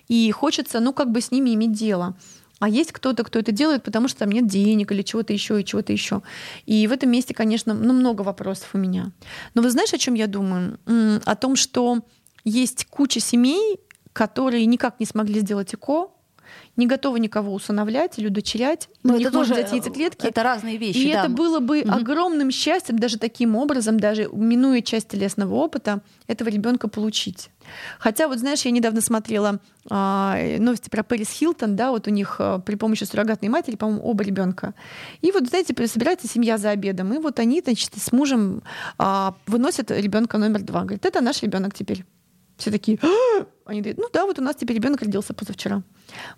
и 0.08 0.30
хочется, 0.30 0.80
ну, 0.80 0.92
как 0.92 1.12
бы 1.12 1.20
с 1.20 1.30
ними 1.30 1.54
иметь 1.54 1.72
дело. 1.72 2.16
А 2.60 2.68
есть 2.68 2.90
кто-то, 2.90 3.22
кто 3.22 3.38
это 3.38 3.52
делает, 3.52 3.84
потому 3.84 4.08
что 4.08 4.20
там 4.20 4.32
нет 4.32 4.48
денег 4.48 4.90
или 4.90 5.02
чего-то 5.02 5.32
еще 5.32 5.60
и 5.60 5.64
чего-то 5.64 5.92
еще. 5.92 6.22
И 6.66 6.88
в 6.88 6.92
этом 6.92 7.10
месте, 7.10 7.32
конечно, 7.32 7.72
ну, 7.72 7.92
много 7.92 8.22
вопросов 8.22 8.70
у 8.72 8.78
меня. 8.78 9.12
Но 9.54 9.62
вы 9.62 9.70
знаешь, 9.70 9.92
о 9.92 9.98
чем 9.98 10.14
я 10.14 10.26
думаю? 10.26 10.78
О 11.24 11.36
том, 11.36 11.54
что 11.54 12.00
есть 12.48 12.86
куча 12.86 13.20
семей, 13.20 13.80
которые 14.12 14.66
никак 14.66 15.00
не 15.00 15.06
смогли 15.06 15.40
сделать 15.40 15.72
ЭКО, 15.74 16.10
не 16.76 16.86
готовы 16.86 17.20
никого 17.20 17.52
усыновлять 17.52 18.18
или 18.18 18.28
удочерять. 18.28 18.88
Но 19.02 19.14
ну, 19.14 19.20
это 19.20 19.30
тоже 19.30 19.54
взять 19.54 19.72
яйцеклетки. 19.72 20.26
Это 20.26 20.42
разные 20.42 20.76
вещи. 20.76 20.98
И 20.98 21.12
да. 21.12 21.20
это 21.20 21.28
было 21.28 21.60
бы 21.60 21.80
угу. 21.80 21.90
огромным 21.90 22.50
счастьем, 22.50 22.98
даже 22.98 23.18
таким 23.18 23.56
образом, 23.56 23.98
даже 23.98 24.28
минуя 24.32 24.80
часть 24.80 25.08
телесного 25.08 25.54
опыта, 25.54 26.00
этого 26.26 26.48
ребенка 26.48 26.88
получить. 26.88 27.50
Хотя, 27.98 28.28
вот 28.28 28.38
знаешь, 28.38 28.62
я 28.62 28.70
недавно 28.70 29.00
смотрела 29.00 29.60
а, 29.90 30.38
новости 30.58 30.88
про 30.88 31.02
Пэрис 31.02 31.30
Хилтон, 31.30 31.76
да, 31.76 31.90
вот 31.90 32.06
у 32.06 32.10
них 32.10 32.36
а, 32.38 32.60
при 32.60 32.76
помощи 32.76 33.04
суррогатной 33.04 33.48
матери, 33.48 33.76
по-моему, 33.76 34.02
оба 34.02 34.24
ребенка. 34.24 34.74
И 35.20 35.32
вот, 35.32 35.48
знаете, 35.48 35.74
собирается 35.86 36.28
семья 36.28 36.56
за 36.56 36.70
обедом, 36.70 37.12
и 37.12 37.18
вот 37.18 37.38
они, 37.40 37.60
значит, 37.60 37.90
с 37.96 38.12
мужем 38.12 38.62
а, 38.96 39.34
выносят 39.46 39.90
ребенка 39.90 40.38
номер 40.38 40.62
два. 40.62 40.82
Говорят, 40.82 41.04
это 41.04 41.20
наш 41.20 41.42
ребенок 41.42 41.74
теперь. 41.74 42.04
Все 42.58 42.70
такие, 42.70 42.98
«А!» 43.02 43.46
они 43.68 43.82
говорят, 43.82 43.98
ну 43.98 44.08
да, 44.12 44.24
вот 44.24 44.38
у 44.38 44.42
нас 44.42 44.56
теперь 44.56 44.76
ребенок 44.76 45.02
родился 45.02 45.34
позавчера. 45.34 45.82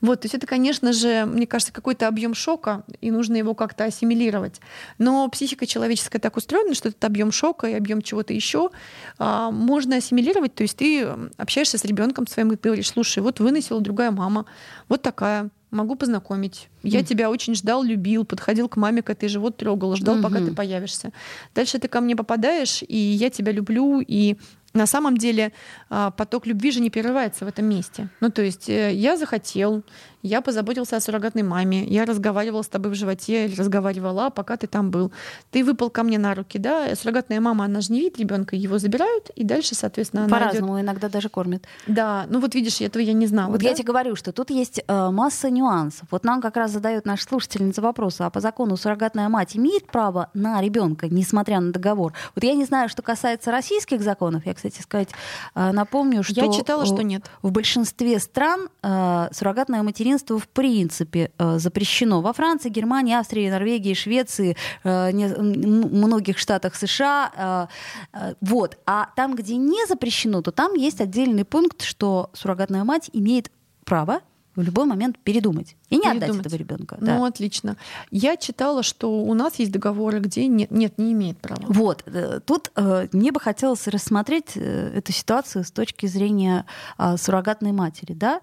Вот, 0.01 0.21
то 0.21 0.25
есть 0.27 0.35
это, 0.35 0.49
конечно 0.49 0.93
же, 0.93 1.25
мне 1.27 1.47
кажется, 1.47 1.73
какой-то 1.73 2.09
объем 2.09 2.35
шока, 2.35 2.85
и 3.01 3.13
нужно 3.13 3.37
его 3.37 3.55
как-то 3.55 3.85
ассимилировать. 3.85 4.61
Но 4.99 5.29
психика 5.29 5.65
человеческая 5.65 6.19
так 6.19 6.37
устроена, 6.37 6.75
что 6.75 6.89
этот 6.89 7.03
объем 7.05 7.31
шока 7.31 7.69
и 7.69 7.75
объем 7.75 8.03
чего-то 8.03 8.33
еще 8.33 8.71
а, 9.19 9.53
можно 9.53 9.97
ассимилировать. 9.97 10.57
То 10.57 10.63
есть 10.63 10.77
ты 10.77 11.07
общаешься 11.37 11.79
с 11.79 11.85
ребенком 11.85 12.27
своим 12.27 12.53
и 12.53 12.57
говоришь, 12.57 12.89
слушай, 12.89 13.21
вот 13.21 13.39
выносила 13.39 13.81
другая 13.81 14.11
мама, 14.11 14.45
вот 14.89 15.03
такая, 15.03 15.51
могу 15.71 15.95
познакомить. 15.95 16.69
Я 16.83 17.01
mm. 17.01 17.05
тебя 17.05 17.31
очень 17.31 17.55
ждал, 17.55 17.83
любил, 17.83 18.25
подходил 18.25 18.69
к 18.69 18.77
маме, 18.77 19.03
когда 19.03 19.21
ты 19.21 19.29
живот 19.29 19.57
трогал, 19.57 19.95
ждал, 19.95 20.19
mm-hmm. 20.19 20.23
пока 20.23 20.39
ты 20.39 20.53
появишься. 20.53 21.13
Дальше 21.55 21.79
ты 21.79 21.89
ко 21.89 22.01
мне 22.01 22.17
попадаешь, 22.17 22.83
и 22.87 22.97
я 22.97 23.31
тебя 23.31 23.53
люблю, 23.53 24.01
и 24.01 24.37
на 24.73 24.87
самом 24.87 25.17
деле 25.17 25.53
а, 25.89 26.11
поток 26.11 26.47
любви 26.47 26.71
же 26.71 26.81
не 26.81 26.91
прерывается 26.91 27.45
в 27.45 27.49
этом 27.49 27.67
месте. 27.67 28.09
Ну, 28.21 28.31
то 28.31 28.43
есть 28.43 28.69
э, 28.69 28.93
я 28.95 29.17
захотел, 29.17 29.83
я 30.23 30.41
позаботился 30.41 30.97
о 30.97 31.01
суррогатной 31.01 31.43
маме, 31.43 31.85
я 31.85 32.05
разговаривала 32.05 32.63
с 32.63 32.69
тобой 32.69 32.93
в 32.93 32.95
животе, 32.95 33.47
или 33.47 33.55
разговаривала, 33.55 34.31
пока 34.31 34.57
ты 34.57 34.67
там 34.67 34.91
был. 34.91 35.13
Ты 35.51 35.65
выпал 35.65 35.91
ко 35.91 36.03
мне 36.03 36.19
на 36.19 36.35
руки, 36.35 36.59
да? 36.59 36.95
Суррогатная 36.95 37.41
мама, 37.41 37.65
она 37.65 37.81
же 37.81 37.93
не 37.93 38.01
видит 38.01 38.19
ребенка, 38.19 38.57
его 38.57 38.79
забирают, 38.79 39.31
и 39.31 39.45
дальше, 39.45 39.75
соответственно, 39.75 40.25
она 40.25 40.37
По-разному, 40.37 40.75
идет... 40.75 40.85
иногда 40.85 41.09
даже 41.09 41.29
кормят. 41.29 41.65
Да, 41.87 42.27
ну 42.29 42.41
вот 42.41 42.55
видишь, 42.55 42.81
этого 42.81 43.03
я 43.03 43.13
не 43.13 43.27
знала. 43.27 43.51
Вот 43.51 43.61
да? 43.61 43.69
я 43.69 43.75
тебе 43.75 43.85
говорю, 43.85 44.17
что 44.17 44.33
тут 44.33 44.51
есть 44.51 44.83
э, 44.87 45.11
масса 45.11 45.51
нюансов. 45.51 46.09
Вот 46.11 46.25
нам 46.25 46.41
как 46.41 46.57
раз 46.57 46.71
задают 46.71 47.07
наши 47.07 47.25
слушательницы 47.25 47.81
вопрос, 47.81 48.21
а 48.21 48.31
по 48.31 48.41
закону 48.41 48.77
суррогатная 48.77 49.29
мать 49.29 49.57
имеет 49.57 49.87
право 49.87 50.31
на 50.35 50.61
ребенка, 50.61 51.09
несмотря 51.09 51.61
на 51.61 51.73
договор? 51.73 52.13
Вот 52.35 52.45
я 52.45 52.55
не 52.55 52.65
знаю, 52.65 52.89
что 52.89 53.03
касается 53.03 53.51
российских 53.51 54.03
законов, 54.03 54.47
я 54.47 54.55
кстати, 54.55 54.81
сказать, 54.81 55.09
э, 55.55 55.73
напомню, 55.73 56.23
что... 56.23 56.35
Я 56.41 56.53
читала, 56.53 56.85
что 56.85 57.03
нет. 57.03 57.25
В 57.43 57.51
большинстве 57.51 58.19
стран 58.19 58.69
э, 58.83 59.29
суррогатное 59.33 59.83
материнство 59.83 60.10
материнство 60.11 60.39
в 60.39 60.49
принципе 60.49 61.31
э, 61.39 61.59
запрещено 61.59 62.21
во 62.21 62.33
Франции, 62.33 62.69
Германии, 62.69 63.15
Австрии, 63.15 63.51
Норвегии, 63.51 63.95
Швеции, 63.95 64.57
э, 64.85 65.13
многих 65.13 66.39
штатах 66.39 66.75
США. 66.75 67.69
Э, 68.13 68.35
вот. 68.41 68.79
А 68.87 69.09
там, 69.17 69.37
где 69.37 69.57
не 69.57 69.87
запрещено, 69.87 70.43
то 70.43 70.51
там 70.51 70.75
есть 70.75 71.01
отдельный 71.01 71.45
пункт, 71.45 71.83
что 71.83 72.31
суррогатная 72.33 72.85
мать 72.85 73.11
имеет 73.13 73.51
право 73.85 74.21
в 74.57 74.63
любой 74.63 74.85
момент 74.85 75.17
передумать 75.19 75.77
и 75.91 75.97
не 75.97 76.03
передумать. 76.03 76.31
отдать 76.31 76.47
этого 76.47 76.57
ребенка. 76.57 76.97
Ну, 77.01 77.07
да. 77.07 77.27
отлично. 77.27 77.77
Я 78.11 78.37
читала, 78.37 78.83
что 78.83 79.23
у 79.23 79.35
нас 79.35 79.61
есть 79.61 79.71
договоры, 79.71 80.19
где 80.19 80.49
нет, 80.49 80.71
нет 80.71 80.99
не 80.99 81.13
имеет 81.13 81.39
права. 81.39 81.63
Вот. 81.69 82.05
Тут 82.47 82.73
э, 82.75 83.07
мне 83.13 83.31
бы 83.31 83.41
хотелось 83.41 83.87
рассмотреть 83.87 84.57
эту 84.57 85.13
ситуацию 85.13 85.65
с 85.65 85.71
точки 85.71 86.07
зрения 86.07 86.67
э, 86.99 87.17
суррогатной 87.17 87.73
матери. 87.73 88.13
Да? 88.13 88.41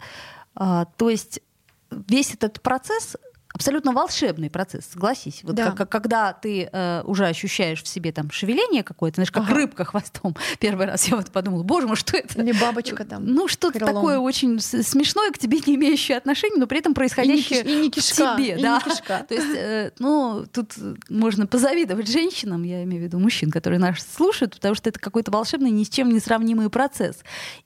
Э, 0.60 0.86
то 0.96 1.10
есть 1.10 1.42
весь 2.08 2.34
этот 2.34 2.62
процесс 2.62 3.16
абсолютно 3.58 3.92
волшебный 3.92 4.52
процесс, 4.52 4.86
согласись. 4.86 5.40
Вот 5.42 5.56
да. 5.56 5.72
как, 5.72 5.90
когда 5.90 6.32
ты 6.32 6.70
э, 6.72 7.02
уже 7.06 7.26
ощущаешь 7.26 7.82
в 7.82 7.88
себе 7.88 8.12
там 8.12 8.30
шевеление 8.30 8.84
какое-то, 8.84 9.16
знаешь, 9.16 9.32
как 9.32 9.44
ага. 9.46 9.56
рыбка 9.56 9.84
хвостом. 9.84 10.36
Первый 10.60 10.86
раз 10.86 11.08
я 11.08 11.16
вот 11.16 11.32
подумала, 11.32 11.64
боже 11.64 11.88
мой, 11.88 11.96
что 11.96 12.18
это? 12.18 12.40
Или 12.40 12.52
бабочка 12.52 13.04
там. 13.04 13.26
Ну, 13.26 13.48
что-то 13.48 13.80
такое 13.80 14.20
очень 14.20 14.60
смешное, 14.60 15.32
к 15.32 15.40
тебе 15.40 15.60
не 15.66 15.74
имеющее 15.74 16.18
отношения, 16.18 16.58
но 16.58 16.68
при 16.68 16.80
этом 16.80 16.94
происходящее 16.94 17.64
и 17.64 17.76
не, 17.82 17.90
кишка, 17.90 18.36
в 18.36 18.38
тебе. 18.38 18.60
И 18.60 18.62
да. 18.62 18.76
не 18.86 18.92
кишка. 18.92 19.26
То 19.28 19.34
есть, 19.34 19.56
э, 19.56 19.92
ну, 19.98 20.46
тут 20.54 20.74
можно 21.10 21.48
позавидовать 21.48 22.08
женщинам, 22.08 22.62
я 22.62 22.84
имею 22.84 23.02
в 23.02 23.06
виду 23.06 23.18
мужчин, 23.18 23.50
которые 23.50 23.80
нас 23.80 23.98
слушают, 24.16 24.54
потому 24.54 24.76
что 24.76 24.90
это 24.90 25.00
какой-то 25.00 25.32
волшебный, 25.32 25.72
ни 25.72 25.84
с 25.84 25.90
чем 25.90 26.10
не 26.10 26.20
сравнимый 26.20 26.70
процесс. 26.70 27.18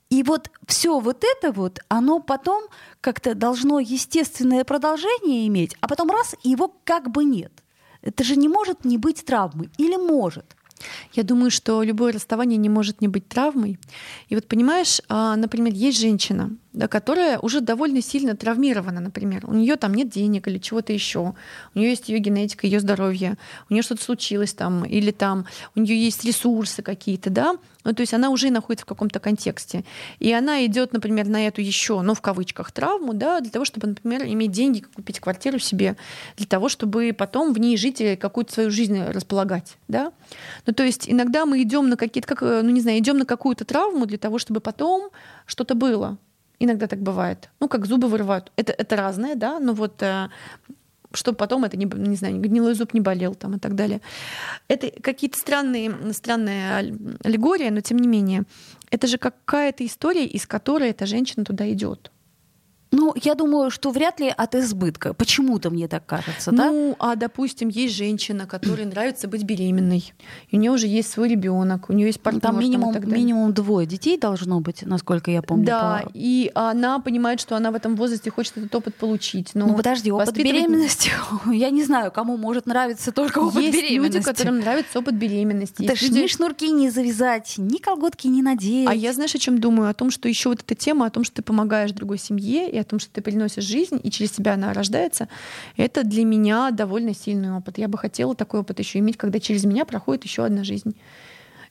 И 0.09 0.23
вот 0.23 0.49
все 0.67 0.99
вот 0.99 1.23
это 1.23 1.51
вот, 1.53 1.79
оно 1.87 2.19
потом 2.19 2.63
как-то 3.01 3.35
должно 3.35 3.79
естественное 3.79 4.63
продолжение 4.63 5.47
иметь, 5.47 5.75
а 5.81 5.87
потом 5.87 6.09
раз, 6.11 6.35
его 6.43 6.73
как 6.83 7.11
бы 7.11 7.23
нет. 7.23 7.51
Это 8.01 8.23
же 8.23 8.35
не 8.35 8.47
может 8.47 8.85
не 8.85 8.97
быть 8.97 9.25
травмой. 9.25 9.69
Или 9.77 9.95
может? 9.95 10.55
Я 11.13 11.23
думаю, 11.23 11.51
что 11.51 11.83
любое 11.83 12.11
расставание 12.11 12.57
не 12.57 12.69
может 12.69 13.01
не 13.01 13.07
быть 13.07 13.27
травмой. 13.27 13.77
И 14.29 14.35
вот 14.35 14.47
понимаешь, 14.47 15.01
а, 15.09 15.35
например, 15.35 15.73
есть 15.73 15.99
женщина, 15.99 16.55
да, 16.73 16.87
которая 16.87 17.37
уже 17.39 17.59
довольно 17.59 18.01
сильно 18.01 18.35
травмирована, 18.35 19.01
например. 19.01 19.43
У 19.45 19.53
нее 19.53 19.75
там 19.75 19.93
нет 19.93 20.09
денег 20.09 20.47
или 20.47 20.57
чего-то 20.57 20.93
еще. 20.93 21.33
У 21.75 21.79
нее 21.79 21.89
есть 21.89 22.07
ее 22.07 22.19
генетика, 22.19 22.65
ее 22.65 22.79
здоровье. 22.79 23.37
У 23.69 23.73
нее 23.73 23.83
что-то 23.83 24.03
случилось 24.03 24.53
там, 24.53 24.85
или 24.85 25.11
там 25.11 25.45
у 25.75 25.81
нее 25.81 26.01
есть 26.01 26.23
ресурсы 26.23 26.81
какие-то, 26.81 27.29
да. 27.29 27.57
Ну, 27.83 27.93
то 27.93 28.01
есть 28.01 28.13
она 28.13 28.29
уже 28.29 28.51
находится 28.51 28.85
в 28.85 28.87
каком-то 28.87 29.19
контексте. 29.19 29.83
И 30.19 30.31
она 30.31 30.65
идет, 30.65 30.93
например, 30.93 31.27
на 31.27 31.47
эту 31.47 31.61
еще, 31.61 32.01
ну, 32.01 32.13
в 32.13 32.21
кавычках, 32.21 32.71
травму, 32.71 33.13
да, 33.13 33.41
для 33.41 33.51
того, 33.51 33.65
чтобы, 33.65 33.87
например, 33.87 34.23
иметь 34.23 34.51
деньги, 34.51 34.81
купить 34.81 35.19
квартиру 35.19 35.59
себе, 35.59 35.97
для 36.37 36.45
того, 36.45 36.69
чтобы 36.69 37.13
потом 37.17 37.53
в 37.53 37.59
ней 37.59 37.77
жить 37.77 37.99
и 37.99 38.15
какую-то 38.15 38.53
свою 38.53 38.71
жизнь 38.71 39.01
располагать, 39.03 39.77
да. 39.87 40.13
Ну, 40.65 40.73
то 40.73 40.83
есть 40.83 41.09
иногда 41.09 41.45
мы 41.45 41.61
идем 41.63 41.89
на 41.89 41.97
какие-то, 41.97 42.27
как, 42.27 42.41
ну, 42.41 42.69
не 42.69 42.81
знаю, 42.81 42.99
идем 42.99 43.17
на 43.17 43.25
какую-то 43.25 43.65
травму 43.65 44.05
для 44.05 44.19
того, 44.19 44.37
чтобы 44.37 44.61
потом 44.61 45.09
что-то 45.47 45.73
было. 45.75 46.17
Иногда 46.63 46.85
так 46.85 46.99
бывает. 46.99 47.49
Ну, 47.59 47.67
как 47.67 47.87
зубы 47.87 48.07
вырывают. 48.07 48.51
Это, 48.55 48.71
это 48.71 48.95
разное, 48.95 49.33
да, 49.33 49.59
но 49.59 49.73
вот 49.73 50.03
э, 50.03 50.29
чтобы 51.11 51.35
потом 51.35 51.63
это, 51.63 51.75
не, 51.75 51.85
не 51.85 52.15
знаю, 52.15 52.39
гнилой 52.39 52.75
зуб 52.75 52.93
не 52.93 53.01
болел 53.01 53.33
там 53.33 53.55
и 53.55 53.59
так 53.59 53.73
далее. 53.73 53.99
Это 54.67 54.91
какие-то 55.01 55.39
странные, 55.39 55.91
странные 56.13 56.77
аллегории, 57.23 57.69
но 57.69 57.81
тем 57.81 57.97
не 57.97 58.07
менее. 58.07 58.43
Это 58.91 59.07
же 59.07 59.17
какая-то 59.17 59.83
история, 59.83 60.25
из 60.27 60.45
которой 60.45 60.91
эта 60.91 61.07
женщина 61.07 61.43
туда 61.43 61.67
идет. 61.71 62.11
Ну, 62.91 63.13
я 63.23 63.35
думаю, 63.35 63.71
что 63.71 63.91
вряд 63.91 64.19
ли 64.19 64.33
от 64.35 64.53
избытка. 64.53 65.13
Почему-то 65.13 65.69
мне 65.69 65.87
так 65.87 66.05
кажется, 66.05 66.51
ну, 66.51 66.57
да? 66.57 66.71
Ну, 66.71 66.95
а 66.99 67.15
допустим, 67.15 67.69
есть 67.69 67.95
женщина, 67.95 68.45
которой 68.45 68.85
нравится 68.85 69.29
быть 69.29 69.43
беременной. 69.43 70.13
И 70.49 70.57
у 70.57 70.59
нее 70.59 70.71
уже 70.71 70.87
есть 70.87 71.09
свой 71.09 71.29
ребенок, 71.29 71.89
у 71.89 71.93
нее 71.93 72.07
есть 72.07 72.19
партнер. 72.19 72.41
Там 72.41 72.59
минимум, 72.59 72.93
минимум 73.05 73.53
двое 73.53 73.87
детей 73.87 74.17
должно 74.17 74.59
быть, 74.59 74.81
насколько 74.83 75.31
я 75.31 75.41
помню. 75.41 75.65
Да, 75.65 76.01
по... 76.03 76.11
и 76.13 76.51
она 76.53 76.99
понимает, 76.99 77.39
что 77.39 77.55
она 77.55 77.71
в 77.71 77.75
этом 77.75 77.95
возрасте 77.95 78.29
хочет 78.29 78.57
этот 78.57 78.75
опыт 78.75 78.95
получить. 78.95 79.51
Но 79.53 79.67
ну, 79.67 79.75
подожди, 79.75 80.11
опыт 80.11 80.27
воспитывать... 80.27 80.61
беременности, 80.61 81.11
я 81.53 81.69
не 81.69 81.85
знаю, 81.85 82.11
кому 82.11 82.35
может 82.35 82.65
нравиться 82.65 83.13
только 83.13 83.39
опыт 83.39 83.61
есть 83.61 83.77
беременности. 83.77 84.17
люди, 84.17 84.25
которым 84.25 84.59
нравится 84.59 84.99
опыт 84.99 85.15
беременности. 85.15 85.85
Это 85.85 85.93
люди... 86.03 86.19
ни 86.19 86.27
шнурки 86.27 86.69
не 86.69 86.89
завязать, 86.89 87.53
ни 87.57 87.77
колготки 87.77 88.27
не 88.27 88.41
надеть. 88.41 88.89
А 88.89 88.93
я, 88.93 89.13
знаешь, 89.13 89.33
о 89.33 89.39
чем 89.39 89.59
думаю? 89.59 89.89
О 89.89 89.93
том, 89.93 90.11
что 90.11 90.27
еще 90.27 90.49
вот 90.49 90.59
эта 90.59 90.75
тема, 90.75 91.05
о 91.05 91.09
том, 91.09 91.23
что 91.23 91.37
ты 91.37 91.41
помогаешь 91.41 91.93
другой 91.93 92.17
семье, 92.17 92.69
и 92.69 92.80
о 92.81 92.85
том, 92.85 92.99
что 92.99 93.11
ты 93.11 93.21
приносишь 93.21 93.63
жизнь, 93.63 93.99
и 94.03 94.11
через 94.11 94.31
тебя 94.31 94.53
она 94.53 94.73
рождается, 94.73 95.27
это 95.77 96.03
для 96.03 96.25
меня 96.25 96.71
довольно 96.71 97.13
сильный 97.13 97.51
опыт. 97.53 97.77
Я 97.77 97.87
бы 97.87 97.97
хотела 97.97 98.35
такой 98.35 98.61
опыт 98.61 98.79
еще 98.79 98.99
иметь, 98.99 99.17
когда 99.17 99.39
через 99.39 99.65
меня 99.65 99.85
проходит 99.85 100.23
еще 100.23 100.45
одна 100.45 100.63
жизнь. 100.63 100.95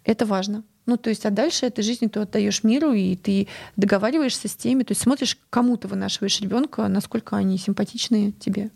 Это 0.04 0.26
важно. 0.26 0.64
Ну, 0.86 0.96
то 0.96 1.10
есть, 1.10 1.26
а 1.26 1.30
дальше 1.30 1.66
этой 1.66 1.82
жизни 1.82 2.06
ты 2.06 2.20
отдаешь 2.20 2.64
миру, 2.64 2.92
и 2.92 3.14
ты 3.14 3.48
договариваешься 3.76 4.48
с 4.48 4.56
теми, 4.56 4.82
то 4.82 4.92
есть 4.92 5.02
смотришь, 5.02 5.38
кому 5.50 5.76
ты 5.76 5.88
вынашиваешь 5.88 6.40
ребенка, 6.40 6.88
насколько 6.88 7.36
они 7.36 7.58
симпатичные 7.58 8.32
тебе. 8.32 8.70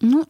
Ну, 0.00 0.26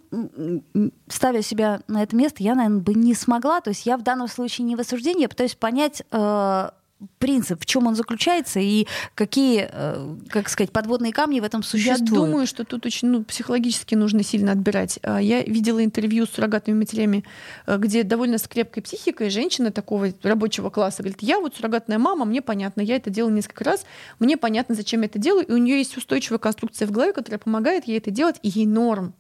ставя 1.08 1.40
себя 1.40 1.80
на 1.88 2.02
это 2.02 2.14
место, 2.14 2.42
я, 2.42 2.54
наверное, 2.54 2.80
бы 2.80 2.92
не 2.92 3.14
смогла. 3.14 3.62
То 3.62 3.70
есть 3.70 3.86
я 3.86 3.96
в 3.96 4.02
данном 4.02 4.28
случае 4.28 4.66
не 4.66 4.76
в 4.76 4.80
осуждении, 4.80 5.22
я 5.22 5.28
пытаюсь 5.30 5.54
понять, 5.54 6.02
э, 6.10 6.70
принцип, 7.18 7.60
в 7.62 7.66
чем 7.66 7.86
он 7.86 7.94
заключается 7.94 8.60
и 8.60 8.86
какие, 9.14 9.68
э, 9.70 10.16
как 10.28 10.48
сказать, 10.48 10.72
подводные 10.72 11.12
камни 11.12 11.40
в 11.40 11.44
этом 11.44 11.62
существуют? 11.62 12.10
Я 12.10 12.16
думаю, 12.16 12.46
что 12.46 12.64
тут 12.64 12.86
очень 12.86 13.08
ну, 13.08 13.24
психологически 13.24 13.94
нужно 13.94 14.22
сильно 14.22 14.52
отбирать. 14.52 14.98
А, 15.02 15.20
я 15.20 15.42
видела 15.42 15.84
интервью 15.84 16.26
с 16.26 16.30
суррогатными 16.30 16.78
матерями, 16.78 17.24
э, 17.66 17.76
где 17.78 18.02
довольно 18.02 18.38
с 18.38 18.48
крепкой 18.48 18.82
психикой 18.82 19.30
женщина 19.30 19.70
такого 19.70 20.08
рабочего 20.22 20.70
класса 20.70 21.02
говорит, 21.02 21.22
я 21.22 21.40
вот 21.40 21.56
суррогатная 21.56 21.98
мама, 21.98 22.24
мне 22.24 22.42
понятно, 22.42 22.80
я 22.80 22.96
это 22.96 23.10
делала 23.10 23.32
несколько 23.32 23.64
раз, 23.64 23.84
мне 24.18 24.36
понятно, 24.36 24.74
зачем 24.74 25.00
я 25.00 25.06
это 25.06 25.18
делаю, 25.18 25.46
и 25.46 25.52
у 25.52 25.56
нее 25.56 25.78
есть 25.78 25.96
устойчивая 25.96 26.38
конструкция 26.38 26.86
в 26.86 26.90
голове, 26.90 27.12
которая 27.12 27.38
помогает 27.38 27.86
ей 27.86 27.98
это 27.98 28.10
делать, 28.10 28.36
и 28.42 28.48
ей 28.48 28.66
норм. 28.66 29.14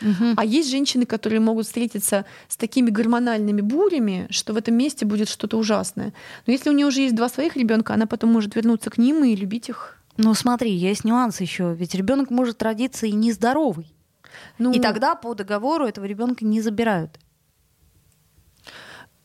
Угу. 0.00 0.34
А 0.36 0.44
есть 0.44 0.70
женщины, 0.70 1.04
которые 1.06 1.40
могут 1.40 1.66
встретиться 1.66 2.24
с 2.48 2.56
такими 2.56 2.90
гормональными 2.90 3.60
бурями, 3.60 4.26
что 4.30 4.52
в 4.54 4.56
этом 4.56 4.74
месте 4.74 5.04
будет 5.04 5.28
что-то 5.28 5.58
ужасное. 5.58 6.12
Но 6.46 6.52
если 6.52 6.70
у 6.70 6.72
нее 6.72 6.86
уже 6.86 7.02
есть 7.02 7.14
два 7.14 7.28
своих 7.28 7.56
ребенка, 7.56 7.94
она 7.94 8.06
потом 8.06 8.32
может 8.32 8.56
вернуться 8.56 8.90
к 8.90 8.98
ним 8.98 9.24
и 9.24 9.36
любить 9.36 9.68
их. 9.68 9.98
Ну 10.16 10.34
смотри, 10.34 10.72
есть 10.72 11.04
нюанс 11.04 11.40
еще, 11.40 11.74
ведь 11.74 11.94
ребенок 11.94 12.30
может 12.30 12.62
родиться 12.62 13.06
и 13.06 13.12
нездоровый. 13.12 13.92
Ну, 14.58 14.72
и 14.72 14.80
тогда 14.80 15.14
по 15.14 15.34
договору 15.34 15.86
этого 15.86 16.04
ребенка 16.04 16.44
не 16.44 16.60
забирают. 16.60 17.18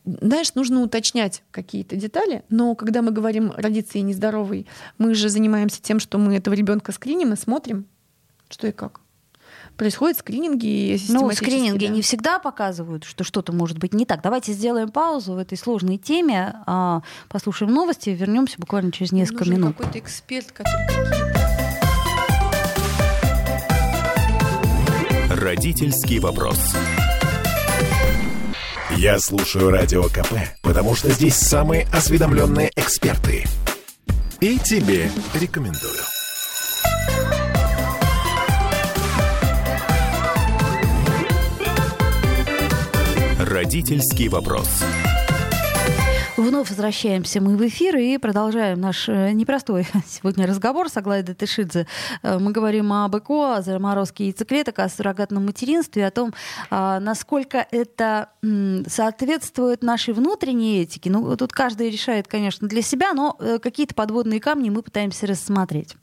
Знаешь, 0.04 0.54
нужно 0.54 0.82
уточнять 0.82 1.42
какие-то 1.50 1.96
детали, 1.96 2.42
но 2.48 2.74
когда 2.74 3.02
мы 3.02 3.10
говорим 3.10 3.52
родиться 3.56 3.98
и 3.98 4.02
нездоровый, 4.02 4.66
мы 4.96 5.14
же 5.14 5.28
занимаемся 5.28 5.82
тем, 5.82 6.00
что 6.00 6.16
мы 6.16 6.36
этого 6.36 6.54
ребенка 6.54 6.92
скриним 6.92 7.34
и 7.34 7.36
смотрим, 7.36 7.86
что 8.48 8.66
и 8.66 8.72
как 8.72 9.00
происходят 9.78 10.18
скрининги 10.18 10.98
Ну, 11.08 11.30
скрининги 11.32 11.86
да. 11.86 11.92
не 11.92 12.02
всегда 12.02 12.38
показывают, 12.38 13.04
что 13.04 13.24
что-то 13.24 13.52
может 13.52 13.78
быть 13.78 13.94
не 13.94 14.04
так. 14.04 14.20
Давайте 14.22 14.52
сделаем 14.52 14.90
паузу 14.90 15.32
в 15.34 15.38
этой 15.38 15.56
сложной 15.56 15.96
теме, 15.96 16.56
а, 16.66 17.00
послушаем 17.28 17.72
новости, 17.72 18.10
вернемся 18.10 18.56
буквально 18.58 18.92
через 18.92 19.12
несколько 19.12 19.44
Нужен 19.44 19.54
минут. 19.54 19.76
какой-то 19.76 19.98
эксперт, 20.00 20.52
который 20.52 20.76
Родительский 25.30 26.18
вопрос. 26.18 26.58
Я 28.96 29.20
слушаю 29.20 29.70
радио 29.70 30.04
КП, 30.04 30.32
потому 30.62 30.96
что 30.96 31.10
здесь 31.10 31.36
самые 31.36 31.86
осведомленные 31.92 32.72
эксперты. 32.74 33.44
И 34.40 34.58
тебе 34.58 35.08
рекомендую. 35.34 36.17
Родительский 43.48 44.28
вопрос. 44.28 44.84
Вновь 46.36 46.68
возвращаемся 46.68 47.40
мы 47.40 47.56
в 47.56 47.66
эфир 47.66 47.96
и 47.96 48.18
продолжаем 48.18 48.78
наш 48.78 49.08
э, 49.08 49.32
непростой 49.32 49.86
сегодня 50.06 50.46
разговор 50.46 50.90
с 50.90 50.98
Аглаей 50.98 51.22
Датышидзе. 51.22 51.86
Э, 52.22 52.38
мы 52.38 52.52
говорим 52.52 52.92
об 52.92 53.16
ЭКО, 53.16 53.56
о 53.56 53.62
заморозке 53.62 54.26
яйцеклеток, 54.26 54.80
о 54.80 54.90
суррогатном 54.90 55.46
материнстве, 55.46 56.06
о 56.06 56.10
том, 56.10 56.34
а, 56.68 57.00
насколько 57.00 57.66
это 57.70 58.28
соответствует 58.86 59.82
нашей 59.82 60.12
внутренней 60.12 60.82
этике. 60.82 61.08
Ну, 61.08 61.34
тут 61.38 61.54
каждый 61.54 61.88
решает, 61.88 62.28
конечно, 62.28 62.68
для 62.68 62.82
себя, 62.82 63.14
но 63.14 63.34
э, 63.40 63.58
какие-то 63.60 63.94
подводные 63.94 64.40
камни 64.40 64.68
мы 64.68 64.82
пытаемся 64.82 65.26
рассмотреть. 65.26 65.96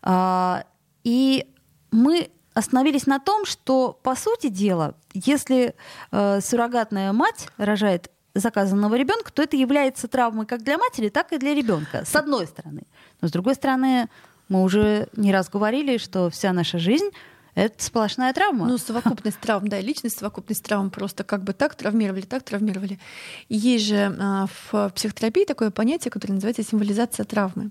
А, 0.00 0.64
и 1.04 1.44
мы 1.90 2.30
остановились 2.58 3.06
на 3.06 3.20
том, 3.20 3.44
что, 3.44 3.98
по 4.02 4.16
сути 4.16 4.48
дела, 4.48 4.94
если 5.14 5.74
э, 6.10 6.40
суррогатная 6.40 7.12
мать 7.12 7.48
рожает 7.56 8.10
заказанного 8.34 8.96
ребенка, 8.96 9.32
то 9.32 9.42
это 9.42 9.56
является 9.56 10.08
травмой 10.08 10.46
как 10.46 10.62
для 10.62 10.76
матери, 10.76 11.08
так 11.08 11.32
и 11.32 11.38
для 11.38 11.54
ребенка, 11.54 12.04
с 12.04 12.14
одной 12.16 12.46
стороны. 12.46 12.82
Но 13.20 13.28
с 13.28 13.30
другой 13.30 13.54
стороны, 13.54 14.08
Мы 14.48 14.62
уже 14.62 15.08
не 15.14 15.32
раз 15.32 15.50
говорили, 15.50 15.98
что 15.98 16.30
вся 16.30 16.52
наша 16.52 16.78
жизнь 16.78 17.10
это 17.58 17.82
сплошная 17.82 18.32
травма. 18.32 18.66
Ну, 18.66 18.78
совокупность 18.78 19.40
травм, 19.40 19.66
да, 19.66 19.80
личность, 19.80 20.18
совокупность 20.18 20.62
травм 20.62 20.90
просто 20.90 21.24
как 21.24 21.42
бы 21.42 21.52
так 21.52 21.74
травмировали, 21.74 22.22
так 22.22 22.44
травмировали. 22.44 23.00
Есть 23.48 23.86
же 23.86 24.16
а, 24.18 24.46
в 24.70 24.90
психотерапии 24.94 25.44
такое 25.44 25.70
понятие, 25.70 26.12
которое 26.12 26.34
называется 26.34 26.62
символизация 26.62 27.24
травмы. 27.24 27.70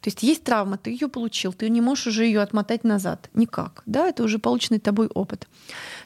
То 0.00 0.08
есть 0.08 0.22
есть 0.22 0.44
травма, 0.44 0.76
ты 0.76 0.90
ее 0.90 1.08
получил, 1.08 1.54
ты 1.54 1.70
не 1.70 1.80
можешь 1.80 2.08
уже 2.08 2.26
ее 2.26 2.42
отмотать 2.42 2.84
назад. 2.84 3.30
Никак. 3.32 3.82
Да, 3.86 4.08
это 4.08 4.22
уже 4.22 4.38
полученный 4.38 4.80
тобой 4.80 5.06
опыт. 5.06 5.48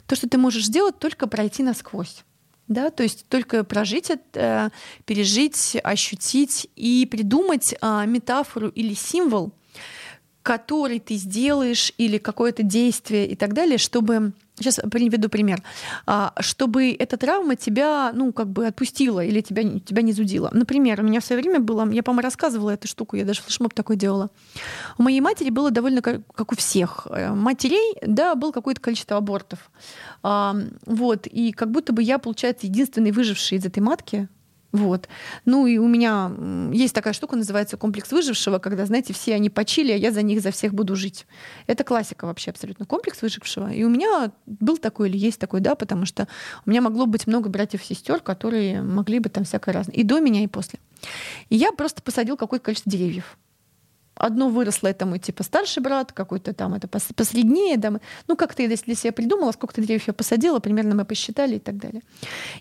То, 0.07 0.15
что 0.15 0.29
ты 0.29 0.39
можешь 0.39 0.67
сделать, 0.67 0.99
только 0.99 1.27
пройти 1.27 1.65
насквозь. 1.65 2.25
Да, 2.69 2.91
то 2.91 3.03
есть 3.03 3.27
только 3.29 3.65
прожить 3.65 4.11
это, 4.11 4.71
пережить, 5.05 5.77
ощутить 5.83 6.69
и 6.77 7.09
придумать 7.11 7.75
а, 7.81 8.05
метафору 8.07 8.69
или 8.69 8.95
символ, 8.95 9.53
который 10.47 11.01
ты 11.01 11.17
сделаешь 11.17 11.93
или 11.99 12.19
какое-то 12.19 12.63
действие 12.63 13.27
и 13.27 13.35
так 13.35 13.53
далее, 13.53 13.79
чтобы 13.79 14.33
Сейчас 14.59 14.81
приведу 14.91 15.29
пример. 15.29 15.63
А, 16.07 16.33
чтобы 16.41 16.97
эта 16.99 17.19
травма 17.19 17.57
тебя, 17.57 18.11
ну, 18.15 18.33
как 18.33 18.49
бы 18.49 18.67
отпустила 18.67 19.23
или 19.23 19.43
тебя, 19.43 19.63
тебя 19.81 20.01
не 20.01 20.15
зудила. 20.15 20.49
Например, 20.51 21.01
у 21.01 21.03
меня 21.03 21.21
в 21.21 21.25
свое 21.27 21.43
время 21.43 21.61
было, 21.61 21.87
я, 21.91 22.03
по-моему, 22.03 22.23
рассказывала 22.23 22.71
эту 22.71 22.89
штуку, 22.89 23.17
я 23.17 23.27
даже 23.27 23.43
флешмоб 23.43 23.75
такой 23.75 23.97
делала. 23.97 24.31
У 24.97 25.03
моей 25.03 25.21
матери 25.21 25.51
было 25.51 25.71
довольно, 25.71 26.01
как 26.01 26.53
у 26.53 26.57
всех 26.57 27.07
э, 27.11 27.35
матерей, 27.35 27.99
да, 28.01 28.35
было 28.35 28.51
какое-то 28.51 28.81
количество 28.81 29.19
абортов. 29.19 29.71
Вот, 30.23 31.27
и 31.27 31.53
как 31.53 31.71
будто 31.71 31.93
бы 31.93 32.03
я, 32.03 32.19
получается, 32.19 32.67
единственный 32.67 33.13
выживший 33.13 33.59
из 33.59 33.67
этой 33.67 33.81
матки, 33.81 34.27
вот. 34.77 35.09
Ну 35.45 35.67
и 35.67 35.79
у 35.79 35.89
меня 35.89 36.31
есть 36.73 36.95
такая 36.95 37.13
штука, 37.13 37.37
называется 37.37 37.77
комплекс 37.77 38.13
выжившего, 38.13 38.59
когда, 38.59 38.87
знаете, 38.87 39.13
все 39.13 39.35
они 39.35 39.51
почили, 39.51 39.93
а 39.93 39.97
я 39.97 40.13
за 40.13 40.23
них 40.23 40.41
за 40.41 40.51
всех 40.51 40.75
буду 40.75 40.97
жить. 40.97 41.27
Это 41.67 41.85
классика 41.85 42.27
вообще 42.27 42.51
абсолютно. 42.51 42.87
Комплекс 42.87 43.23
выжившего. 43.23 43.73
И 43.73 43.83
у 43.85 43.89
меня 43.89 44.31
был 44.47 44.77
такой 44.77 45.09
или 45.09 45.17
есть 45.17 45.41
такой, 45.41 45.61
да, 45.61 45.75
потому 45.75 46.07
что 46.07 46.29
у 46.65 46.71
меня 46.71 46.81
могло 46.81 47.07
быть 47.07 47.27
много 47.27 47.49
братьев 47.49 47.83
и 47.83 47.95
сестер, 47.95 48.21
которые 48.21 48.83
могли 48.83 49.19
бы 49.19 49.29
там 49.29 49.45
всякое 49.45 49.73
разное. 49.73 49.97
И 49.97 50.03
до 50.03 50.21
меня, 50.21 50.45
и 50.45 50.47
после. 50.47 50.79
И 51.49 51.57
я 51.57 51.73
просто 51.73 52.03
посадил 52.03 52.37
какое-то 52.37 52.67
количество 52.67 52.91
деревьев. 52.91 53.37
Одно 54.17 54.49
выросло, 54.49 54.89
это 54.89 55.07
мой 55.07 55.19
типа 55.19 55.43
старший 55.43 55.83
брат, 55.83 56.13
какой-то 56.13 56.53
там 56.55 56.75
это 56.75 56.89
посреднее. 56.89 57.77
Да, 57.77 57.93
ну, 58.27 58.37
как-то 58.37 58.63
я 58.63 58.69
для 58.69 58.95
себя 58.95 59.13
придумала, 59.13 59.53
сколько 59.53 59.81
деревьев 59.81 60.07
я 60.07 60.13
посадила, 60.13 60.59
примерно 60.59 60.95
мы 60.95 61.05
посчитали 61.05 61.57
и 61.57 61.59
так 61.59 61.77
далее. 61.77 62.03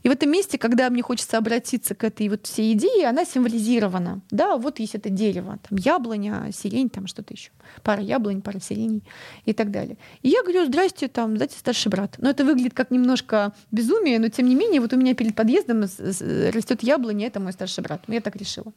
И 0.03 0.09
в 0.09 0.11
этом 0.11 0.29
месте, 0.29 0.57
когда 0.57 0.89
мне 0.89 1.01
хочется 1.01 1.37
обратиться 1.37 1.95
к 1.95 2.03
этой 2.03 2.29
вот 2.29 2.45
всей 2.45 2.73
идее, 2.73 3.07
она 3.07 3.25
символизирована. 3.25 4.21
Да, 4.31 4.57
вот 4.57 4.79
есть 4.79 4.95
это 4.95 5.09
дерево, 5.09 5.57
там 5.67 5.77
яблоня, 5.77 6.49
сирень, 6.53 6.89
там 6.89 7.07
что-то 7.07 7.33
еще. 7.33 7.51
Пара 7.83 8.01
яблонь, 8.01 8.41
пара 8.41 8.59
сиреней 8.59 9.03
и 9.45 9.53
так 9.53 9.71
далее. 9.71 9.97
И 10.21 10.29
я 10.29 10.43
говорю, 10.43 10.65
здрасте, 10.65 11.07
там, 11.07 11.35
знаете, 11.35 11.57
старший 11.57 11.89
брат. 11.89 12.15
Но 12.19 12.29
это 12.29 12.43
выглядит 12.43 12.73
как 12.73 12.91
немножко 12.91 13.53
безумие, 13.71 14.19
но 14.19 14.29
тем 14.29 14.47
не 14.47 14.55
менее, 14.55 14.81
вот 14.81 14.93
у 14.93 14.97
меня 14.97 15.15
перед 15.15 15.35
подъездом 15.35 15.81
растет 15.81 16.83
яблоня, 16.83 17.27
это 17.27 17.39
мой 17.39 17.53
старший 17.53 17.83
брат. 17.83 18.03
Я 18.07 18.21
так 18.21 18.35
решила. 18.35 18.73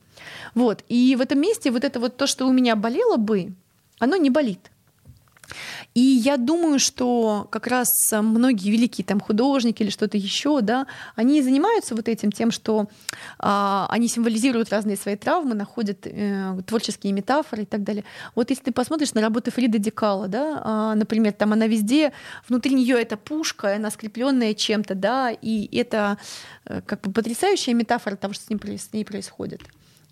Вот. 0.55 0.85
И 0.89 1.17
в 1.17 1.21
этом 1.21 1.41
месте 1.41 1.71
вот 1.71 1.85
это 1.85 2.01
вот 2.01 2.17
то, 2.17 2.27
что 2.27 2.47
у 2.47 2.53
меня 2.53 2.68
меня 2.69 2.77
болело 2.77 3.17
бы, 3.17 3.55
оно 3.99 4.17
не 4.17 4.31
болит. 4.31 4.71
И 5.95 6.01
я 6.01 6.37
думаю, 6.37 6.79
что 6.79 7.49
как 7.51 7.67
раз 7.67 7.89
многие 8.13 8.71
великие 8.71 9.07
там 9.07 9.19
художники 9.19 9.83
или 9.83 9.89
что-то 9.89 10.19
еще, 10.19 10.61
да, 10.61 10.87
они 11.17 11.41
занимаются 11.41 11.95
вот 11.95 12.09
этим 12.09 12.31
тем, 12.31 12.51
что 12.51 12.89
а, 13.39 13.87
они 13.89 14.09
символизируют 14.09 14.71
разные 14.71 14.99
свои 14.99 15.17
травмы, 15.17 15.55
находят 15.55 16.07
э, 16.07 16.61
творческие 16.67 17.15
метафоры 17.15 17.63
и 17.63 17.65
так 17.65 17.83
далее. 17.85 18.05
Вот 18.35 18.51
если 18.51 18.65
ты 18.65 18.73
посмотришь 18.73 19.15
на 19.15 19.23
работы 19.23 19.51
Фриды 19.51 19.79
Дикала, 19.79 20.29
да, 20.29 20.61
а, 20.63 20.95
например, 20.95 21.33
там 21.33 21.55
она 21.55 21.67
везде, 21.67 22.13
внутри 22.47 22.75
нее 22.75 23.01
это 23.01 23.17
пушка, 23.17 23.75
она 23.75 23.91
скрепленная 23.91 24.53
чем-то, 24.53 24.95
да, 24.95 25.31
и 25.31 25.75
это 25.75 26.19
э, 26.67 26.83
как 26.83 27.01
бы 27.01 27.13
потрясающая 27.13 27.73
метафора 27.73 28.17
того, 28.17 28.35
что 28.35 28.45
с, 28.45 28.51
ним, 28.51 28.61
с 28.63 28.93
ней 28.93 29.07
происходит. 29.07 29.63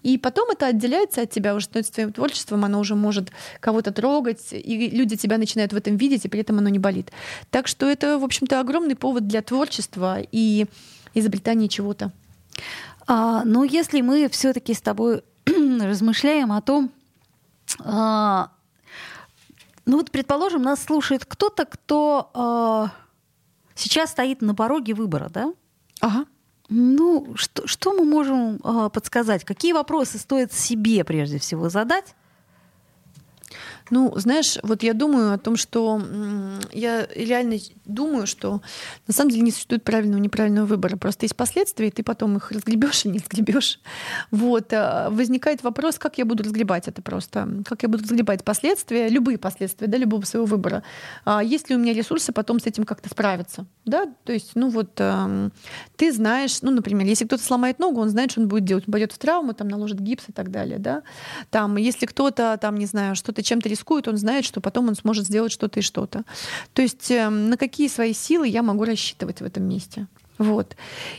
И 0.07 0.19
потом 0.19 0.53
это 0.53 0.67
отделяется 0.67 1.23
от 1.23 1.31
тебя, 1.31 1.57
уже 1.57 1.65
становится 1.65 1.93
твоим 1.93 2.13
творчеством, 2.13 2.65
оно 2.65 2.79
уже 2.79 2.95
может 2.95 3.33
кого-то 3.59 3.91
трогать, 3.91 4.53
и 4.53 4.89
люди 4.89 5.17
тебя 5.17 5.37
начинают 5.37 5.73
в 5.73 5.77
этом 5.77 5.97
видеть, 5.97 6.25
и 6.25 6.29
при 6.29 6.43
этом 6.43 6.59
оно 6.59 6.69
не 6.69 6.79
болит. 6.79 7.11
Так 7.51 7.67
что 7.67 7.91
это, 7.91 8.17
в 8.17 8.23
общем-то, 8.23 8.61
огромный 8.61 8.95
повод 8.95 9.27
для 9.27 9.43
творчества 9.43 10.19
и 10.21 10.67
изобретания 11.13 11.67
чего-то. 11.67 12.13
А, 13.09 13.43
но 13.45 13.65
если 13.65 14.01
мы 14.01 14.29
все-таки 14.29 14.75
с 14.75 14.81
тобой 14.81 15.25
размышляем 15.45 16.53
о 16.53 16.63
том, 16.63 16.93
а, 17.81 18.53
ну 19.87 19.97
вот, 19.97 20.13
предположим, 20.13 20.63
нас 20.63 20.85
слушает 20.85 21.25
кто-то, 21.25 21.65
кто 21.65 22.31
а, 22.33 22.93
сейчас 23.75 24.13
стоит 24.13 24.41
на 24.41 24.55
пороге 24.55 24.95
выбора, 24.95 25.31
да? 25.31 25.53
Ага. 26.01 26.27
Ну, 26.69 27.35
что, 27.37 27.67
что 27.67 27.93
мы 27.93 28.05
можем 28.05 28.61
э, 28.63 28.91
подсказать? 28.93 29.45
Какие 29.45 29.73
вопросы 29.73 30.19
стоит 30.19 30.53
себе 30.53 31.05
прежде 31.05 31.39
всего 31.39 31.69
задать? 31.69 32.15
Ну, 33.91 34.13
знаешь, 34.17 34.59
вот 34.63 34.83
я 34.83 34.95
думаю 34.95 35.33
о 35.33 35.39
том, 35.39 35.57
что 35.57 36.01
я 36.73 37.07
реально 37.15 37.57
думаю, 37.85 38.27
что 38.27 38.61
на 39.07 39.15
самом 39.15 39.31
деле 39.31 39.43
не 39.43 39.51
существует 39.53 39.85
правильного 39.85 40.19
и 40.19 40.23
неправильного 40.23 40.67
выбора. 40.67 40.97
Просто 40.97 41.25
есть 41.25 41.37
последствия, 41.37 41.89
и 41.89 41.91
ты 41.91 42.03
потом 42.03 42.37
их 42.37 42.51
разгребешь 42.51 43.05
и 43.05 43.09
не 43.09 43.19
разгребешь. 43.19 43.81
Вот. 44.31 44.73
А, 44.73 45.09
возникает 45.11 45.63
вопрос, 45.63 45.99
как 45.99 46.19
я 46.19 46.25
буду 46.25 46.43
разгребать 46.43 46.89
это 46.89 47.01
просто. 47.01 47.49
Как 47.65 47.83
я 47.83 47.89
буду 47.89 48.03
разгребать 48.03 48.43
последствия, 48.43 49.09
любые 49.09 49.39
последствия, 49.39 49.87
да, 49.87 49.99
любого 49.99 50.25
своего 50.25 50.47
выбора. 50.47 50.83
А 51.25 51.43
есть 51.43 51.71
ли 51.71 51.77
у 51.77 51.79
меня 51.79 51.93
ресурсы 51.93 52.33
потом 52.33 52.59
с 52.59 52.67
этим 52.67 52.85
как-то 52.85 53.09
справиться? 53.09 53.67
Да, 53.85 54.07
то 54.25 54.33
есть, 54.33 54.53
ну 54.57 54.69
вот, 54.69 55.01
ты 55.97 56.13
знаешь, 56.13 56.63
ну, 56.63 56.73
например, 56.73 57.07
если 57.07 57.25
кто-то 57.25 57.43
сломает 57.43 57.79
ногу, 57.79 58.01
он 58.01 58.09
знает, 58.09 58.33
что 58.33 58.41
он 58.41 58.49
будет 58.49 58.65
делать. 58.65 58.85
Он 58.89 58.93
пойдет 58.93 59.13
в 59.13 59.19
травму, 59.19 59.53
там 59.55 59.69
наложит 59.69 60.01
гипс 60.01 60.25
и 60.29 60.33
так 60.33 60.51
далее, 60.51 60.79
да. 60.79 61.03
Там, 61.51 61.77
если 61.77 62.07
кто-то, 62.07 62.59
там, 62.61 62.77
не 62.77 62.87
знаю, 62.87 63.15
что-то 63.15 63.43
чем-то 63.43 63.69
рискует, 63.77 64.09
он 64.09 64.17
знает, 64.17 64.45
что 64.45 64.61
потом 64.61 64.89
он 64.89 64.95
сможет 64.95 65.27
сделать 65.27 65.53
что-то 65.53 65.81
и 65.81 65.83
что-то. 65.83 66.25
То 66.73 66.83
есть 66.83 67.11
эм, 67.11 67.51
на 67.51 67.57
какие 67.57 67.89
свои 67.89 68.15
силы 68.15 68.49
я 68.49 68.63
могу 68.63 68.85
рассчитывать 68.85 69.41
в 69.41 69.45
этом 69.45 69.65
месте. 69.65 70.07
Вот. 70.39 70.77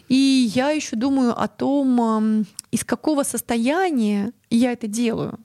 И 0.09 0.51
я 0.55 0.71
еще 0.71 0.95
думаю 0.95 1.39
о 1.39 1.47
том, 1.47 2.01
эм, 2.01 2.45
из 2.71 2.83
какого 2.83 3.23
состояния 3.23 4.31
я 4.49 4.71
это 4.71 4.87
делаю. 4.87 5.39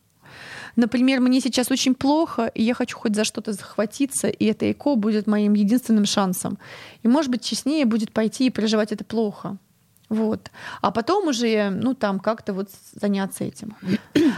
Например, 0.76 1.20
мне 1.20 1.40
сейчас 1.40 1.70
очень 1.70 1.94
плохо, 1.94 2.46
и 2.46 2.62
я 2.62 2.74
хочу 2.74 2.98
хоть 2.98 3.14
за 3.14 3.24
что-то 3.24 3.52
захватиться, 3.52 4.28
и 4.28 4.46
это 4.46 4.70
ЭКО 4.70 4.96
будет 4.96 5.26
моим 5.26 5.54
единственным 5.54 6.06
шансом. 6.06 6.58
И, 7.02 7.08
может 7.08 7.30
быть, 7.30 7.44
честнее 7.44 7.84
будет 7.84 8.12
пойти 8.12 8.46
и 8.46 8.50
переживать 8.50 8.92
это 8.92 9.04
плохо. 9.04 9.58
Вот. 10.12 10.50
А 10.82 10.90
потом 10.90 11.28
уже, 11.28 11.70
ну, 11.70 11.94
там 11.94 12.20
как-то 12.20 12.52
вот 12.52 12.68
заняться 12.92 13.44
этим. 13.44 13.74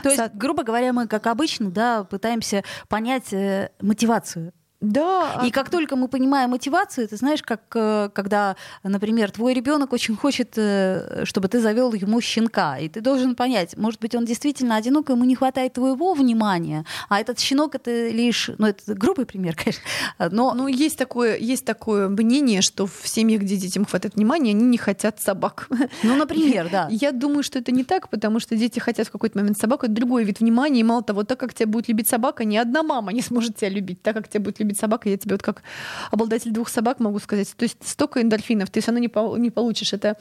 То 0.04 0.08
есть, 0.08 0.34
грубо 0.34 0.62
говоря, 0.62 0.92
мы, 0.92 1.08
как 1.08 1.26
обычно, 1.26 1.68
да, 1.68 2.04
пытаемся 2.04 2.62
понять 2.88 3.32
э, 3.32 3.70
мотивацию 3.80 4.52
да. 4.84 5.42
И 5.46 5.50
как 5.50 5.70
только 5.70 5.96
мы 5.96 6.08
понимаем 6.08 6.50
мотивацию, 6.50 7.08
ты 7.08 7.16
знаешь, 7.16 7.42
как 7.42 7.60
э, 7.74 8.10
когда, 8.12 8.56
например, 8.82 9.30
твой 9.30 9.54
ребенок 9.54 9.92
очень 9.92 10.16
хочет, 10.16 10.54
э, 10.56 11.24
чтобы 11.24 11.48
ты 11.48 11.60
завел 11.60 11.92
ему 11.94 12.20
щенка, 12.20 12.78
и 12.78 12.88
ты 12.88 13.00
должен 13.00 13.34
понять, 13.34 13.76
может 13.76 14.00
быть, 14.00 14.14
он 14.14 14.24
действительно 14.24 14.76
одинок, 14.76 15.08
ему 15.10 15.24
не 15.24 15.34
хватает 15.34 15.74
твоего 15.74 16.14
внимания, 16.14 16.84
а 17.08 17.20
этот 17.20 17.38
щенок 17.38 17.74
это 17.74 18.08
лишь, 18.08 18.50
ну 18.58 18.66
это 18.66 18.94
грубый 18.94 19.26
пример, 19.26 19.56
конечно, 19.64 19.82
но 20.30 20.54
ну 20.54 20.68
есть 20.68 20.98
такое 20.98 21.36
есть 21.38 21.64
такое 21.64 22.08
мнение, 22.08 22.62
что 22.62 22.86
в 22.86 23.02
семьях, 23.04 23.42
где 23.42 23.56
детям 23.56 23.84
хватает 23.84 24.14
внимания, 24.14 24.50
они 24.50 24.64
не 24.64 24.78
хотят 24.78 25.20
собак. 25.20 25.68
Ну, 26.02 26.16
например, 26.16 26.68
да. 26.72 26.88
Я 26.90 27.12
думаю, 27.12 27.42
что 27.42 27.58
это 27.58 27.72
не 27.72 27.84
так, 27.84 28.08
потому 28.08 28.40
что 28.40 28.56
дети 28.56 28.78
хотят 28.78 29.08
в 29.08 29.10
какой-то 29.10 29.38
момент 29.38 29.58
собаку, 29.58 29.86
это 29.86 29.94
другой 29.94 30.24
вид 30.24 30.40
внимания, 30.40 30.80
и 30.80 30.84
мало 30.84 31.02
того, 31.02 31.24
так 31.24 31.38
как 31.38 31.54
тебя 31.54 31.66
будет 31.66 31.88
любить 31.88 32.08
собака, 32.08 32.44
ни 32.44 32.56
одна 32.56 32.82
мама 32.82 33.12
не 33.12 33.22
сможет 33.22 33.56
тебя 33.56 33.70
любить, 33.70 34.02
так 34.02 34.14
как 34.14 34.28
тебя 34.28 34.40
будет 34.40 34.60
любить 34.60 34.73
любить 34.74 34.80
собак, 34.80 35.06
и 35.06 35.10
я 35.10 35.16
тебе 35.16 35.34
вот 35.34 35.42
как 35.42 35.62
обладатель 36.10 36.50
двух 36.50 36.68
собак 36.68 37.00
могу 37.00 37.18
сказать, 37.18 37.54
то 37.56 37.64
есть 37.64 37.76
столько 37.84 38.20
эндорфинов 38.20 38.70
ты 38.70 38.80
все 38.80 38.90
равно 38.90 39.00
не, 39.00 39.40
не 39.40 39.50
получишь. 39.50 39.92
Это 39.92 40.16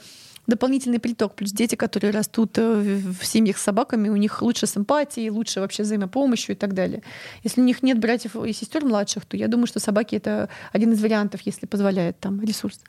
дополнительный 0.46 0.98
приток. 0.98 1.34
Плюс 1.34 1.52
дети, 1.52 1.74
которые 1.74 2.12
растут 2.12 2.58
э, 2.58 3.00
в 3.20 3.24
семьях 3.24 3.56
с 3.56 3.62
собаками, 3.62 4.10
у 4.10 4.16
них 4.16 4.42
лучше 4.42 4.66
симпатии, 4.66 5.30
лучше 5.30 5.60
вообще 5.60 5.82
взаимопомощью 5.82 6.54
и 6.54 6.58
так 6.58 6.74
далее. 6.74 7.02
Если 7.44 7.62
у 7.62 7.64
них 7.64 7.82
нет 7.82 7.98
братьев 7.98 8.36
и 8.36 8.52
сестер 8.52 8.84
младших, 8.84 9.24
то 9.24 9.36
я 9.36 9.48
думаю, 9.48 9.66
что 9.66 9.80
собаки 9.80 10.16
это 10.16 10.48
один 10.72 10.92
из 10.92 11.00
вариантов, 11.00 11.40
если 11.46 11.66
позволяет 11.66 12.18
там 12.20 12.42
ресурс. 12.42 12.80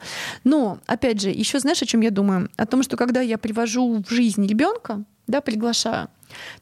Но, 0.44 0.80
опять 0.86 1.22
же, 1.22 1.30
еще 1.30 1.60
знаешь, 1.60 1.82
о 1.82 1.86
чем 1.86 2.02
я 2.02 2.12
думаю? 2.12 2.50
О 2.58 2.66
том, 2.66 2.84
что 2.84 2.98
когда 2.98 3.22
я 3.22 3.38
привожу 3.38 4.04
в 4.04 4.14
жизнь 4.14 4.46
ребенка, 4.46 5.04
да, 5.28 5.40
приглашаю, 5.42 6.10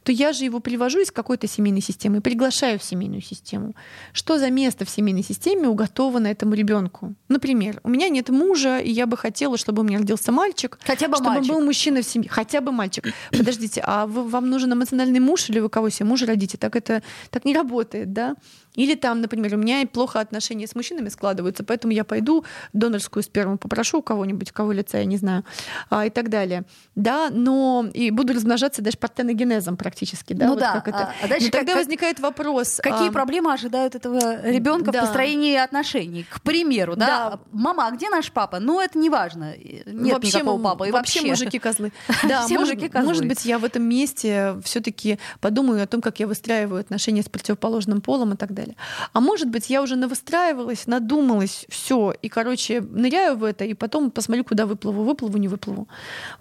то 0.03 0.11
я 0.11 0.33
же 0.33 0.45
его 0.45 0.59
привожу 0.59 0.99
из 0.99 1.11
какой-то 1.11 1.47
семейной 1.47 1.81
системы 1.81 2.17
и 2.17 2.19
приглашаю 2.21 2.79
в 2.79 2.83
семейную 2.83 3.21
систему. 3.21 3.75
Что 4.11 4.37
за 4.37 4.49
место 4.49 4.85
в 4.85 4.89
семейной 4.89 5.23
системе 5.23 5.67
уготовано 5.67 6.27
этому 6.27 6.53
ребенку? 6.53 7.13
Например, 7.29 7.79
у 7.83 7.89
меня 7.89 8.09
нет 8.09 8.29
мужа, 8.29 8.79
и 8.79 8.91
я 8.91 9.05
бы 9.05 9.17
хотела, 9.17 9.57
чтобы 9.57 9.81
у 9.81 9.85
меня 9.85 9.99
родился 9.99 10.31
мальчик. 10.31 10.79
Хотя 10.85 11.07
бы 11.07 11.15
чтобы 11.15 11.29
мальчик. 11.29 11.53
был 11.53 11.61
мужчина 11.61 12.01
в 12.01 12.05
семье. 12.05 12.29
Хотя 12.29 12.61
бы 12.61 12.71
мальчик. 12.71 13.13
Подождите, 13.31 13.81
а 13.85 14.05
вы, 14.05 14.23
вам 14.23 14.49
нужен 14.49 14.73
эмоциональный 14.73 15.19
муж 15.19 15.49
или 15.49 15.59
вы 15.59 15.69
кого 15.69 15.89
себе 15.89 16.05
мужа 16.05 16.25
родите? 16.25 16.57
Так 16.57 16.75
это 16.75 17.01
так 17.29 17.45
не 17.45 17.53
работает, 17.53 18.13
да? 18.13 18.35
Или 18.75 18.95
там, 18.95 19.21
например, 19.21 19.53
у 19.53 19.57
меня 19.57 19.85
плохо 19.85 20.19
отношения 20.19 20.67
с 20.67 20.75
мужчинами 20.75 21.09
складываются, 21.09 21.63
поэтому 21.63 21.93
я 21.93 22.03
пойду 22.03 22.43
донорскую 22.73 23.23
сперму 23.23 23.57
попрошу 23.57 23.99
у 23.99 24.01
кого-нибудь, 24.01 24.51
кого 24.51 24.71
лица 24.71 24.97
я 24.97 25.05
не 25.05 25.17
знаю, 25.17 25.43
а, 25.89 26.05
и 26.05 26.09
так 26.09 26.29
далее. 26.29 26.63
Да, 26.95 27.29
но 27.29 27.85
и 27.93 28.11
буду 28.11 28.33
размножаться 28.33 28.81
даже 28.81 28.97
партеногенезом 28.97 29.62
практически, 29.71 30.33
да, 30.33 30.45
Ну 30.45 30.51
вот 30.51 30.59
да, 30.59 30.73
как 30.73 30.87
это. 30.87 31.13
а 31.21 31.27
дальше 31.27 31.45
Но 31.45 31.51
тогда 31.51 31.73
как- 31.73 31.81
возникает 31.81 32.19
вопрос. 32.19 32.79
Какие 32.81 33.09
а, 33.09 33.11
проблемы 33.11 33.53
ожидают 33.53 33.95
этого 33.95 34.45
ребенка 34.45 34.91
да. 34.91 34.99
в 34.99 35.05
построении 35.05 35.55
отношений? 35.55 36.25
К 36.29 36.41
примеру, 36.41 36.95
да? 36.95 37.05
Да. 37.05 37.39
Мама, 37.51 37.87
а 37.87 37.91
где 37.91 38.09
наш 38.09 38.31
папа? 38.31 38.59
Ну, 38.59 38.79
это 38.79 38.97
не 38.97 39.09
важно. 39.09 39.55
Нет 39.57 40.13
вообще, 40.13 40.37
никакого 40.37 40.61
папы. 40.61 40.87
И 40.87 40.91
вообще, 40.91 41.19
вообще, 41.19 41.29
мужики 41.29 41.59
козлы. 41.59 41.91
Да, 42.27 42.45
Все 42.45 42.57
мужики 42.57 42.89
козлы. 42.89 43.07
может 43.07 43.27
быть, 43.27 43.45
я 43.45 43.59
в 43.59 43.65
этом 43.65 43.83
месте 43.83 44.55
все-таки 44.63 45.19
подумаю 45.39 45.83
о 45.83 45.87
том, 45.87 46.01
как 46.01 46.19
я 46.19 46.27
выстраиваю 46.27 46.79
отношения 46.81 47.21
с 47.23 47.29
противоположным 47.29 48.01
полом 48.01 48.33
и 48.33 48.37
так 48.37 48.53
далее. 48.53 48.75
А 49.13 49.19
может 49.19 49.49
быть, 49.49 49.69
я 49.69 49.81
уже 49.81 49.95
навыстраивалась, 49.95 50.87
надумалась, 50.87 51.65
все, 51.69 52.13
и, 52.21 52.29
короче, 52.29 52.81
ныряю 52.81 53.37
в 53.37 53.43
это, 53.43 53.65
и 53.65 53.73
потом 53.73 54.11
посмотрю, 54.11 54.43
куда 54.43 54.65
выплыву, 54.65 55.03
выплыву, 55.03 55.37
не 55.37 55.47
выплыву. 55.47 55.87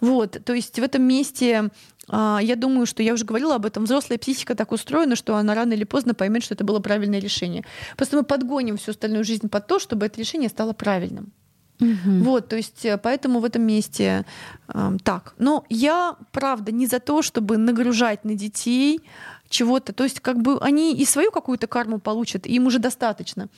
Вот, 0.01 0.37
то 0.43 0.53
есть 0.53 0.79
в 0.79 0.83
этом 0.83 1.03
месте 1.03 1.57
а, 1.57 1.69
я 2.09 2.55
думаю, 2.57 2.85
что 2.85 3.01
я 3.01 3.13
уже 3.13 3.25
говорила 3.25 3.55
об 3.55 3.65
этом. 3.65 3.85
Взрослая 3.85 4.17
психика 4.17 4.55
так 4.55 4.71
устроена, 4.71 5.15
что 5.15 5.35
она 5.35 5.55
рано 5.55 5.73
или 5.73 5.85
поздно 5.85 6.13
поймет, 6.13 6.43
что 6.43 6.53
это 6.53 6.63
было 6.63 6.79
правильное 6.79 7.19
решение. 7.19 7.63
Просто 7.95 8.17
мы 8.17 8.23
подгоним 8.23 8.77
всю 8.77 8.91
остальную 8.91 9.23
жизнь 9.23 9.47
под 9.47 9.67
то, 9.67 9.79
чтобы 9.79 10.05
это 10.05 10.19
решение 10.19 10.49
стало 10.49 10.73
правильным. 10.73 11.31
Мгм. 11.79 12.23
Вот, 12.23 12.49
то 12.49 12.55
есть 12.55 12.85
э, 12.85 12.97
поэтому 12.97 13.39
в 13.39 13.45
этом 13.45 13.63
месте 13.63 14.25
эм, 14.67 14.99
так. 14.99 15.33
Но 15.37 15.65
я, 15.69 16.15
правда, 16.31 16.71
не 16.71 16.87
за 16.87 16.99
то, 16.99 17.21
чтобы 17.21 17.57
нагружать 17.57 18.23
на 18.25 18.35
детей 18.35 19.01
чего-то. 19.49 19.93
То 19.93 20.03
есть 20.03 20.19
как 20.19 20.41
бы 20.41 20.59
они 20.59 20.95
и 20.95 21.05
свою 21.05 21.31
какую-то 21.31 21.67
карму 21.67 21.99
получат, 21.99 22.45
им 22.47 22.67
уже 22.67 22.79
достаточно. 22.79 23.49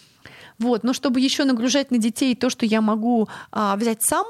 Вот, 0.57 0.83
но 0.83 0.93
чтобы 0.93 1.19
еще 1.19 1.43
нагружать 1.43 1.91
на 1.91 1.97
детей 1.97 2.35
то, 2.35 2.49
что 2.49 2.65
я 2.65 2.81
могу 2.81 3.27
а, 3.51 3.75
взять 3.75 4.01
сам, 4.01 4.25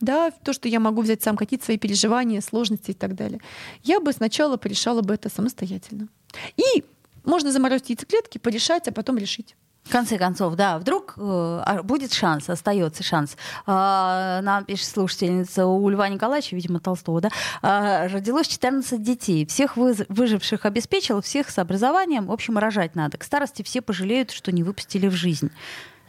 да, 0.00 0.30
то, 0.30 0.52
что 0.52 0.68
я 0.68 0.80
могу 0.80 1.02
взять 1.02 1.22
сам, 1.22 1.36
какие-то 1.36 1.64
свои 1.64 1.78
переживания, 1.78 2.40
сложности 2.40 2.92
и 2.92 2.94
так 2.94 3.14
далее, 3.14 3.40
я 3.82 4.00
бы 4.00 4.12
сначала 4.12 4.56
порешала 4.56 5.02
бы 5.02 5.14
это 5.14 5.28
самостоятельно. 5.28 6.08
И 6.56 6.84
можно 7.24 7.52
заморозить 7.52 7.90
яйцеклетки, 7.90 8.38
порешать, 8.38 8.88
а 8.88 8.92
потом 8.92 9.18
решить. 9.18 9.54
В 9.88 9.90
конце 9.90 10.18
концов, 10.18 10.54
да, 10.54 10.78
вдруг 10.78 11.14
э, 11.16 11.20
а, 11.64 11.82
будет 11.82 12.12
шанс, 12.12 12.50
остается 12.50 13.02
шанс. 13.02 13.38
А, 13.64 14.42
нам 14.42 14.66
пишет 14.66 14.86
слушательница 14.86 15.64
у 15.66 15.88
Льва 15.88 16.10
Николаевича, 16.10 16.56
видимо, 16.56 16.78
Толстого, 16.78 17.22
да, 17.22 17.30
а, 17.62 18.06
родилось 18.08 18.48
14 18.48 19.02
детей. 19.02 19.46
Всех 19.46 19.78
выз- 19.78 20.04
выживших 20.10 20.66
обеспечил, 20.66 21.22
всех 21.22 21.48
с 21.48 21.58
образованием. 21.58 22.26
В 22.26 22.32
общем, 22.32 22.58
рожать 22.58 22.96
надо. 22.96 23.16
К 23.16 23.24
старости 23.24 23.62
все 23.62 23.80
пожалеют, 23.80 24.30
что 24.30 24.52
не 24.52 24.62
выпустили 24.62 25.06
в 25.06 25.14
жизнь. 25.14 25.50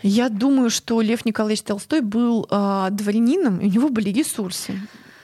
Я 0.01 0.29
думаю, 0.29 0.69
что 0.69 1.01
Лев 1.01 1.25
Николаевич 1.25 1.63
Толстой 1.63 2.01
был 2.01 2.47
а, 2.49 2.89
дворянином, 2.89 3.59
и 3.59 3.67
у 3.67 3.69
него 3.69 3.89
были 3.89 4.09
ресурсы. 4.09 4.79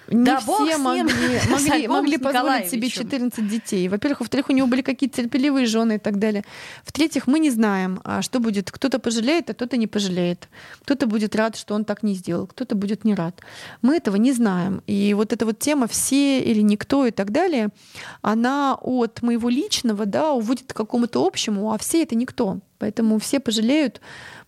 Не 0.07 0.23
Да 0.23 0.39
все 0.39 0.77
могли, 0.77 1.03
могли, 1.49 1.87
могли 1.87 2.17
позволить 2.17 2.69
себе 2.69 2.87
Николаевичем. 2.87 3.09
14 3.09 3.47
детей. 3.47 3.87
Во-первых, 3.87 4.19
во-вторых, 4.19 4.49
у 4.49 4.53
него 4.53 4.67
были 4.67 4.81
какие-то 4.81 5.21
терпеливые 5.21 5.65
жены 5.65 5.95
и 5.95 5.97
так 5.97 6.19
далее. 6.19 6.43
В-третьих, 6.83 7.27
мы 7.27 7.39
не 7.39 7.49
знаем, 7.49 8.01
а 8.03 8.21
что 8.21 8.39
будет. 8.39 8.71
Кто-то 8.71 8.99
пожалеет, 8.99 9.49
а 9.49 9.53
кто-то 9.53 9.77
не 9.77 9.87
пожалеет. 9.87 10.47
Кто-то 10.81 11.07
будет 11.07 11.35
рад, 11.35 11.55
что 11.55 11.73
он 11.73 11.85
так 11.85 12.03
не 12.03 12.13
сделал, 12.13 12.47
кто-то 12.47 12.75
будет 12.75 13.03
не 13.03 13.15
рад. 13.15 13.41
Мы 13.81 13.95
этого 13.95 14.17
не 14.17 14.31
знаем. 14.31 14.83
И 14.85 15.13
вот 15.15 15.33
эта 15.33 15.45
вот 15.45 15.59
тема 15.59 15.87
«все 15.87 16.39
или 16.41 16.61
никто» 16.61 17.05
и 17.05 17.11
так 17.11 17.31
далее, 17.31 17.69
она 18.21 18.77
от 18.81 19.21
моего 19.21 19.49
личного 19.49 20.05
да, 20.05 20.33
уводит 20.33 20.73
к 20.73 20.75
какому-то 20.75 21.25
общему, 21.25 21.73
а 21.73 21.77
все— 21.77 22.03
это 22.03 22.15
никто. 22.15 22.59
Поэтому 22.77 23.19
все 23.19 23.39
пожалеют. 23.39 24.01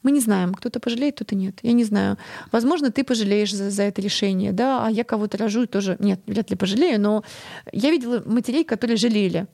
Мы 0.03 0.11
не 0.11 0.19
знаем, 0.19 0.53
кто-то 0.53 0.79
пожалеет, 0.79 1.15
кто-то 1.15 1.35
нет. 1.35 1.59
Я 1.63 1.73
не 1.73 1.83
знаю. 1.83 2.17
Возможно, 2.51 2.91
ты 2.91 3.03
пожалеешь 3.03 3.53
за, 3.53 3.69
за 3.69 3.83
это 3.83 4.01
решение, 4.01 4.51
да, 4.53 4.85
а 4.85 4.91
я 4.91 5.03
кого-то 5.03 5.37
рожу 5.37 5.63
и 5.63 5.67
тоже, 5.67 5.97
нет, 5.99 6.21
вряд 6.27 6.49
ли 6.49 6.55
пожалею, 6.55 6.99
но 7.01 7.23
я 7.71 7.91
видела 7.91 8.21
матерей, 8.25 8.63
которые 8.63 8.97
жалели. 8.97 9.47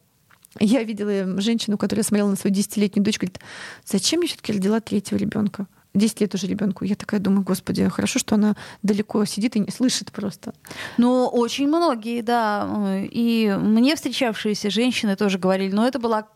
Я 0.59 0.83
видела 0.83 1.41
женщину, 1.41 1.77
которая 1.77 2.03
смотрела 2.03 2.29
на 2.29 2.35
свою 2.35 2.53
десятилетнюю 2.55 3.03
дочь, 3.03 3.17
говорит, 3.17 3.39
зачем 3.85 4.21
я 4.21 4.27
все-таки 4.27 4.53
родила 4.53 4.79
третьего 4.79 5.17
ребенка? 5.17 5.67
10 5.95 6.21
лет 6.21 6.33
уже 6.33 6.47
ребенку. 6.47 6.85
Я 6.85 6.95
такая 6.95 7.19
думаю, 7.19 7.43
господи, 7.43 7.87
хорошо, 7.87 8.19
что 8.19 8.35
она 8.35 8.55
далеко 8.81 9.25
сидит 9.25 9.55
и 9.55 9.59
не 9.59 9.69
слышит 9.69 10.11
просто. 10.11 10.53
Ну, 10.97 11.27
очень 11.27 11.67
многие, 11.67 12.21
да. 12.21 12.67
э, 12.67 13.07
И 13.11 13.55
мне 13.59 13.95
встречавшиеся 13.95 14.69
женщины 14.71 15.15
тоже 15.15 15.37
говорили, 15.37 15.71
но 15.71 15.87
это 15.87 15.99
была 15.99 16.27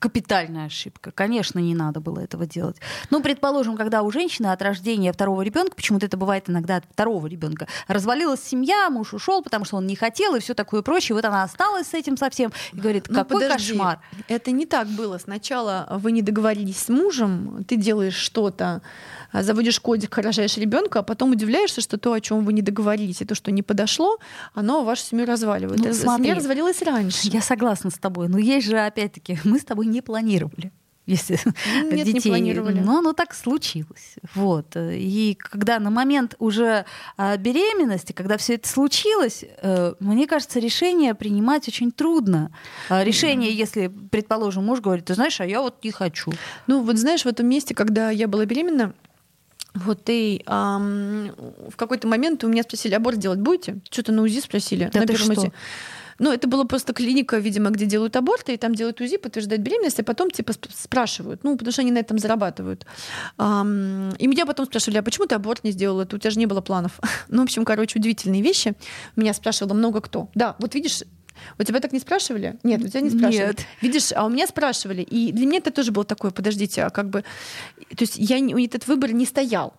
капитальная 0.00 0.66
ошибка. 0.66 1.12
Конечно, 1.12 1.58
не 1.60 1.74
надо 1.74 2.00
было 2.00 2.18
этого 2.20 2.46
делать. 2.46 2.76
Ну, 3.10 3.22
предположим, 3.22 3.76
когда 3.76 4.02
у 4.02 4.10
женщины 4.10 4.48
от 4.48 4.60
рождения 4.62 5.12
второго 5.12 5.42
ребенка, 5.42 5.76
почему-то 5.76 6.06
это 6.06 6.16
бывает 6.16 6.48
иногда 6.50 6.76
от 6.76 6.84
второго 6.90 7.26
ребенка, 7.28 7.68
развалилась 7.86 8.42
семья, 8.42 8.88
муж 8.90 9.12
ушел, 9.14 9.42
потому 9.42 9.64
что 9.64 9.76
он 9.76 9.86
не 9.86 9.94
хотел, 9.94 10.34
и 10.34 10.40
все 10.40 10.54
такое 10.54 10.82
прочее. 10.82 11.14
Вот 11.14 11.24
она 11.24 11.42
осталась 11.42 11.86
с 11.88 11.94
этим 11.94 12.16
совсем 12.16 12.50
и 12.72 12.76
говорит, 12.78 13.06
Ну, 13.08 13.14
какой 13.14 13.42
подожди, 13.42 13.72
кошмар. 13.72 14.00
Это 14.26 14.50
не 14.50 14.66
так 14.66 14.88
было. 14.88 15.18
Сначала 15.18 15.86
вы 16.00 16.12
не 16.12 16.22
договорились 16.22 16.78
с 16.78 16.88
мужем, 16.88 17.62
ты 17.68 17.76
делаешь 17.76 18.16
что-то, 18.16 18.80
заводишь 19.32 19.78
кодик, 19.80 20.16
рожаешь 20.18 20.56
ребенка, 20.56 21.00
а 21.00 21.02
потом 21.02 21.32
удивляешься, 21.32 21.80
что 21.82 21.98
то, 21.98 22.12
о 22.14 22.20
чем 22.20 22.44
вы 22.44 22.52
не 22.54 22.62
договорились, 22.62 23.20
и 23.20 23.24
то, 23.26 23.34
что 23.34 23.50
не 23.52 23.62
подошло, 23.62 24.18
оно 24.54 24.82
вашу 24.82 25.02
семью 25.04 25.26
разваливает. 25.26 25.78
Ну, 25.78 25.86
Э, 25.90 25.92
смотри. 25.92 26.24
Семья 26.24 26.34
развалилась 26.36 26.80
раньше. 26.82 27.28
Я 27.28 27.42
согласна 27.42 27.90
с 27.90 27.98
тобой, 27.98 28.28
но 28.28 28.38
есть 28.38 28.66
же, 28.66 28.78
опять-таки, 28.78 29.38
мы 29.44 29.58
с 29.58 29.64
тобой 29.64 29.86
не 29.90 30.02
планировали. 30.02 30.72
Если 31.06 31.38
Нет, 31.90 31.92
не 31.92 32.04
детей. 32.04 32.28
планировали. 32.30 32.78
Но 32.78 32.98
оно 32.98 33.12
так 33.12 33.34
случилось. 33.34 34.14
Вот. 34.34 34.76
И 34.76 35.36
когда 35.40 35.80
на 35.80 35.90
момент 35.90 36.36
уже 36.38 36.84
а, 37.16 37.36
беременности, 37.36 38.12
когда 38.12 38.36
все 38.36 38.54
это 38.54 38.68
случилось, 38.68 39.44
э, 39.62 39.94
мне 39.98 40.28
кажется, 40.28 40.60
решение 40.60 41.14
принимать 41.14 41.66
очень 41.66 41.90
трудно. 41.90 42.52
А, 42.88 43.02
Решение, 43.02 43.52
если, 43.52 43.88
предположим, 43.88 44.66
муж 44.66 44.80
говорит, 44.80 45.06
ты 45.06 45.14
знаешь, 45.14 45.40
а 45.40 45.46
я 45.46 45.60
вот 45.62 45.82
не 45.82 45.90
хочу. 45.90 46.32
Ну, 46.68 46.82
вот 46.82 46.96
знаешь, 46.96 47.24
в 47.24 47.26
этом 47.26 47.46
месте, 47.46 47.74
когда 47.74 48.10
я 48.10 48.28
была 48.28 48.44
беременна, 48.44 48.92
вот 49.74 50.02
и 50.08 50.42
ам, 50.46 51.30
в 51.70 51.76
какой-то 51.76 52.06
момент 52.08 52.44
у 52.44 52.48
меня 52.48 52.62
спросили, 52.62 52.94
аборт 52.94 53.18
делать 53.18 53.38
будете? 53.40 53.78
Что-то 53.90 54.12
на 54.12 54.22
УЗИ 54.22 54.40
спросили. 54.40 54.90
Да 54.92 55.00
на 55.00 55.06
ты 55.06 55.14
первом 55.14 55.32
что? 55.32 55.40
УЗИ. 55.42 55.52
Ну, 56.20 56.30
это 56.30 56.46
была 56.46 56.64
просто 56.64 56.92
клиника, 56.92 57.38
видимо, 57.38 57.70
где 57.70 57.86
делают 57.86 58.14
аборты, 58.14 58.52
и 58.52 58.56
там 58.58 58.74
делают 58.74 59.00
УЗИ, 59.00 59.16
подтверждают 59.16 59.62
беременность, 59.62 60.00
а 60.00 60.04
потом 60.04 60.30
типа 60.30 60.52
сп- 60.52 60.68
спрашивают, 60.70 61.44
ну, 61.44 61.56
потому 61.56 61.72
что 61.72 61.80
они 61.80 61.90
на 61.92 61.98
этом 61.98 62.18
зарабатывают. 62.18 62.84
И 63.38 64.26
меня 64.26 64.44
потом 64.44 64.66
спрашивали, 64.66 64.98
а 64.98 65.02
почему 65.02 65.26
ты 65.26 65.34
аборт 65.34 65.64
не 65.64 65.72
сделала? 65.72 66.02
Это 66.02 66.16
у 66.16 66.18
тебя 66.18 66.30
же 66.30 66.38
не 66.38 66.44
было 66.44 66.60
планов. 66.60 67.00
ну, 67.28 67.40
в 67.40 67.44
общем, 67.44 67.64
короче, 67.64 67.98
удивительные 67.98 68.42
вещи. 68.42 68.74
Меня 69.16 69.32
спрашивало 69.32 69.72
много 69.72 70.02
кто. 70.02 70.28
Да, 70.34 70.56
вот 70.58 70.74
видишь, 70.74 71.04
у 71.58 71.62
тебя 71.62 71.80
так 71.80 71.92
не 71.92 72.00
спрашивали? 72.00 72.58
Нет, 72.64 72.84
у 72.84 72.88
тебя 72.88 73.00
не 73.00 73.10
спрашивали. 73.10 73.46
Нет. 73.46 73.66
Видишь, 73.80 74.12
а 74.14 74.26
у 74.26 74.28
меня 74.28 74.46
спрашивали. 74.46 75.00
И 75.00 75.32
для 75.32 75.46
меня 75.46 75.58
это 75.58 75.70
тоже 75.70 75.90
было 75.90 76.04
такое, 76.04 76.32
подождите, 76.32 76.82
а 76.82 76.90
как 76.90 77.08
бы... 77.08 77.24
То 77.96 78.02
есть 78.02 78.16
я, 78.18 78.38
этот 78.38 78.86
выбор 78.86 79.12
не 79.12 79.24
стоял. 79.24 79.74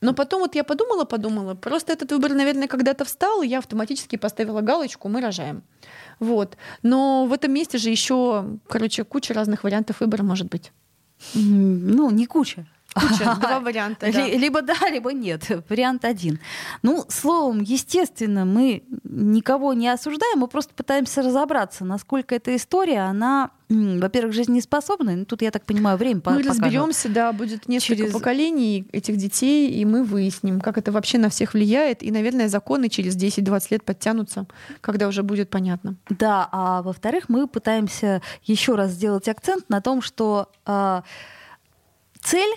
Но 0.00 0.12
потом 0.12 0.40
вот 0.40 0.54
я 0.54 0.64
подумала, 0.64 1.04
подумала, 1.04 1.54
просто 1.54 1.92
этот 1.92 2.12
выбор, 2.12 2.34
наверное, 2.34 2.68
когда-то 2.68 3.04
встал, 3.04 3.42
и 3.42 3.48
я 3.48 3.58
автоматически 3.58 4.16
поставила 4.16 4.60
галочку, 4.60 5.08
мы 5.08 5.20
рожаем. 5.20 5.62
Вот. 6.20 6.56
Но 6.82 7.26
в 7.26 7.32
этом 7.32 7.52
месте 7.52 7.78
же 7.78 7.90
еще, 7.90 8.58
короче, 8.68 9.04
куча 9.04 9.34
разных 9.34 9.64
вариантов 9.64 10.00
выбора 10.00 10.22
может 10.22 10.48
быть. 10.48 10.72
Ну, 11.34 12.10
не 12.10 12.26
куча. 12.26 12.66
Куча, 13.00 13.34
два 13.40 13.60
варианта. 13.60 14.10
да. 14.12 14.26
Ли- 14.26 14.36
Либо 14.38 14.62
да, 14.62 14.74
либо 14.90 15.12
нет. 15.12 15.44
Вариант 15.68 16.04
один. 16.04 16.38
Ну, 16.82 17.04
словом, 17.08 17.60
естественно, 17.60 18.44
мы 18.44 18.82
никого 19.04 19.72
не 19.74 19.88
осуждаем, 19.88 20.38
мы 20.40 20.48
просто 20.48 20.72
пытаемся 20.74 21.22
разобраться, 21.22 21.84
насколько 21.84 22.34
эта 22.34 22.54
история, 22.56 23.00
она, 23.00 23.50
во-первых, 23.68 24.32
жизнеспособна. 24.34 25.16
Ну, 25.16 25.24
тут, 25.24 25.42
я 25.42 25.50
так 25.50 25.64
понимаю, 25.64 25.96
время 25.98 26.20
покажет. 26.20 26.46
разберемся, 26.46 27.08
да, 27.08 27.32
будет 27.32 27.68
несколько 27.68 27.96
Через- 28.02 28.12
поколений 28.12 28.86
этих 28.92 29.16
детей, 29.16 29.70
и 29.70 29.84
мы 29.84 30.04
выясним, 30.04 30.60
как 30.60 30.78
это 30.78 30.92
вообще 30.92 31.18
на 31.18 31.28
всех 31.28 31.54
влияет. 31.54 32.02
И, 32.02 32.10
наверное, 32.10 32.48
законы 32.48 32.88
через 32.88 33.16
10-20 33.16 33.70
лет 33.70 33.84
подтянутся, 33.84 34.46
когда 34.80 35.08
уже 35.08 35.22
будет 35.22 35.50
понятно. 35.50 35.96
Да, 36.08 36.48
а 36.52 36.82
во-вторых, 36.82 37.28
мы 37.28 37.46
пытаемся 37.48 38.22
еще 38.44 38.74
раз 38.76 38.90
сделать 38.92 39.28
акцент 39.28 39.68
на 39.68 39.80
том, 39.80 40.00
что 40.02 40.50
а, 40.64 41.02
цель 42.20 42.54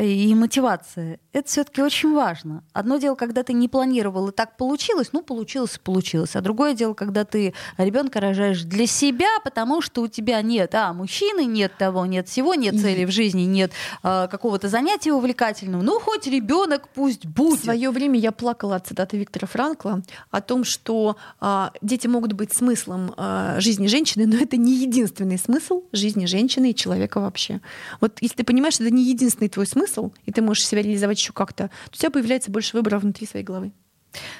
и 0.00 0.34
мотивация. 0.34 1.18
Это 1.32 1.48
все-таки 1.48 1.80
очень 1.80 2.12
важно. 2.12 2.62
Одно 2.74 2.98
дело, 2.98 3.14
когда 3.14 3.42
ты 3.42 3.54
не 3.54 3.66
планировал 3.66 4.28
и 4.28 4.32
так 4.32 4.56
получилось, 4.56 5.10
ну 5.12 5.22
получилось 5.22 5.76
и 5.76 5.80
получилось. 5.80 6.36
А 6.36 6.42
другое 6.42 6.74
дело, 6.74 6.92
когда 6.92 7.24
ты 7.24 7.54
ребенка 7.78 8.20
рожаешь 8.20 8.62
для 8.62 8.86
себя, 8.86 9.28
потому 9.42 9.80
что 9.80 10.02
у 10.02 10.08
тебя 10.08 10.42
нет, 10.42 10.74
а 10.74 10.92
мужчины, 10.92 11.46
нет 11.46 11.72
того, 11.78 12.04
нет 12.04 12.28
всего, 12.28 12.54
нет 12.54 12.78
цели 12.78 13.06
в 13.06 13.10
жизни, 13.10 13.42
нет 13.42 13.72
а, 14.02 14.26
какого-то 14.26 14.68
занятия 14.68 15.12
увлекательного. 15.12 15.82
Ну 15.82 15.98
хоть 15.98 16.26
ребенок 16.26 16.88
пусть 16.88 17.24
будет. 17.24 17.60
В 17.60 17.64
свое 17.64 17.90
время 17.90 18.18
я 18.18 18.32
плакала 18.32 18.76
от 18.76 18.86
цитаты 18.86 19.16
Виктора 19.16 19.48
Франкла 19.48 20.02
о 20.30 20.42
том, 20.42 20.64
что 20.64 21.16
а, 21.40 21.72
дети 21.80 22.06
могут 22.06 22.34
быть 22.34 22.52
смыслом 22.52 23.14
а, 23.16 23.58
жизни 23.60 23.86
женщины, 23.86 24.26
но 24.26 24.36
это 24.36 24.58
не 24.58 24.74
единственный 24.74 25.38
смысл 25.38 25.84
жизни 25.92 26.26
женщины 26.26 26.72
и 26.72 26.74
человека 26.74 27.20
вообще. 27.20 27.60
Вот 28.02 28.18
если 28.20 28.36
ты 28.36 28.44
понимаешь, 28.44 28.74
что 28.74 28.84
это 28.84 28.92
не 28.92 29.04
единственный 29.04 29.48
твой 29.48 29.69
смысл, 29.70 30.12
и 30.24 30.32
ты 30.32 30.42
можешь 30.42 30.66
себя 30.66 30.82
реализовать 30.82 31.18
еще 31.18 31.32
как-то, 31.32 31.68
то 31.68 31.90
у 31.94 31.96
тебя 31.96 32.10
появляется 32.10 32.50
больше 32.50 32.76
выбора 32.76 32.98
внутри 32.98 33.26
своей 33.26 33.44
головы. 33.44 33.72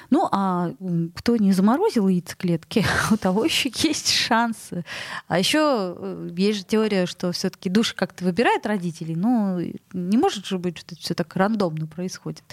Ну, 0.09 0.27
а 0.31 0.73
кто 1.15 1.37
не 1.37 1.53
заморозил 1.53 2.07
яйцеклетки, 2.07 2.85
у 3.11 3.17
того 3.17 3.45
еще 3.45 3.71
есть 3.73 4.11
шансы. 4.11 4.83
А 5.27 5.39
еще 5.39 5.95
э, 5.97 6.29
есть 6.35 6.59
же 6.59 6.65
теория, 6.65 7.05
что 7.05 7.31
все-таки 7.31 7.69
души 7.69 7.95
как-то 7.95 8.25
выбирают 8.25 8.65
родителей. 8.65 9.15
Ну, 9.15 9.59
не 9.93 10.17
может 10.17 10.45
же 10.45 10.57
быть, 10.57 10.77
что 10.77 10.93
это 10.93 11.01
все 11.01 11.13
так 11.13 11.33
рандомно 11.35 11.87
происходит. 11.87 12.43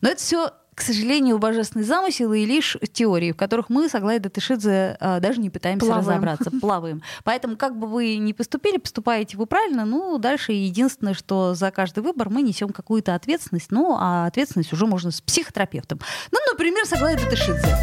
Но 0.00 0.08
это 0.08 0.20
все 0.20 0.52
к 0.74 0.80
сожалению, 0.80 1.38
божественный 1.38 1.84
замысел 1.84 2.32
и 2.32 2.44
лишь 2.44 2.76
теории, 2.92 3.32
в 3.32 3.36
которых 3.36 3.68
мы 3.68 3.88
с 3.88 3.94
Аглайдой 3.94 4.30
Тышидзе 4.30 4.96
а, 5.00 5.20
даже 5.20 5.40
не 5.40 5.50
пытаемся 5.50 5.86
плаваем. 5.86 6.08
разобраться, 6.08 6.50
плаваем. 6.60 7.02
Поэтому 7.22 7.56
как 7.56 7.78
бы 7.78 7.86
вы 7.86 8.16
ни 8.16 8.32
поступили, 8.32 8.78
поступаете 8.78 9.36
вы 9.36 9.46
правильно, 9.46 9.84
ну, 9.84 10.18
дальше 10.18 10.52
единственное, 10.52 11.14
что 11.14 11.54
за 11.54 11.70
каждый 11.70 12.02
выбор 12.02 12.28
мы 12.28 12.42
несем 12.42 12.70
какую-то 12.70 13.14
ответственность, 13.14 13.70
ну, 13.70 13.96
а 13.98 14.26
ответственность 14.26 14.72
уже 14.72 14.86
можно 14.86 15.10
с 15.10 15.20
психотерапевтом. 15.20 16.00
Ну, 16.32 16.38
например, 16.50 16.84
с 16.86 16.92
Аглайдой 16.92 17.28
Тышидзе. 17.28 17.76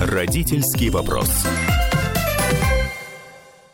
Родительский 0.00 0.90
вопрос. 0.90 1.30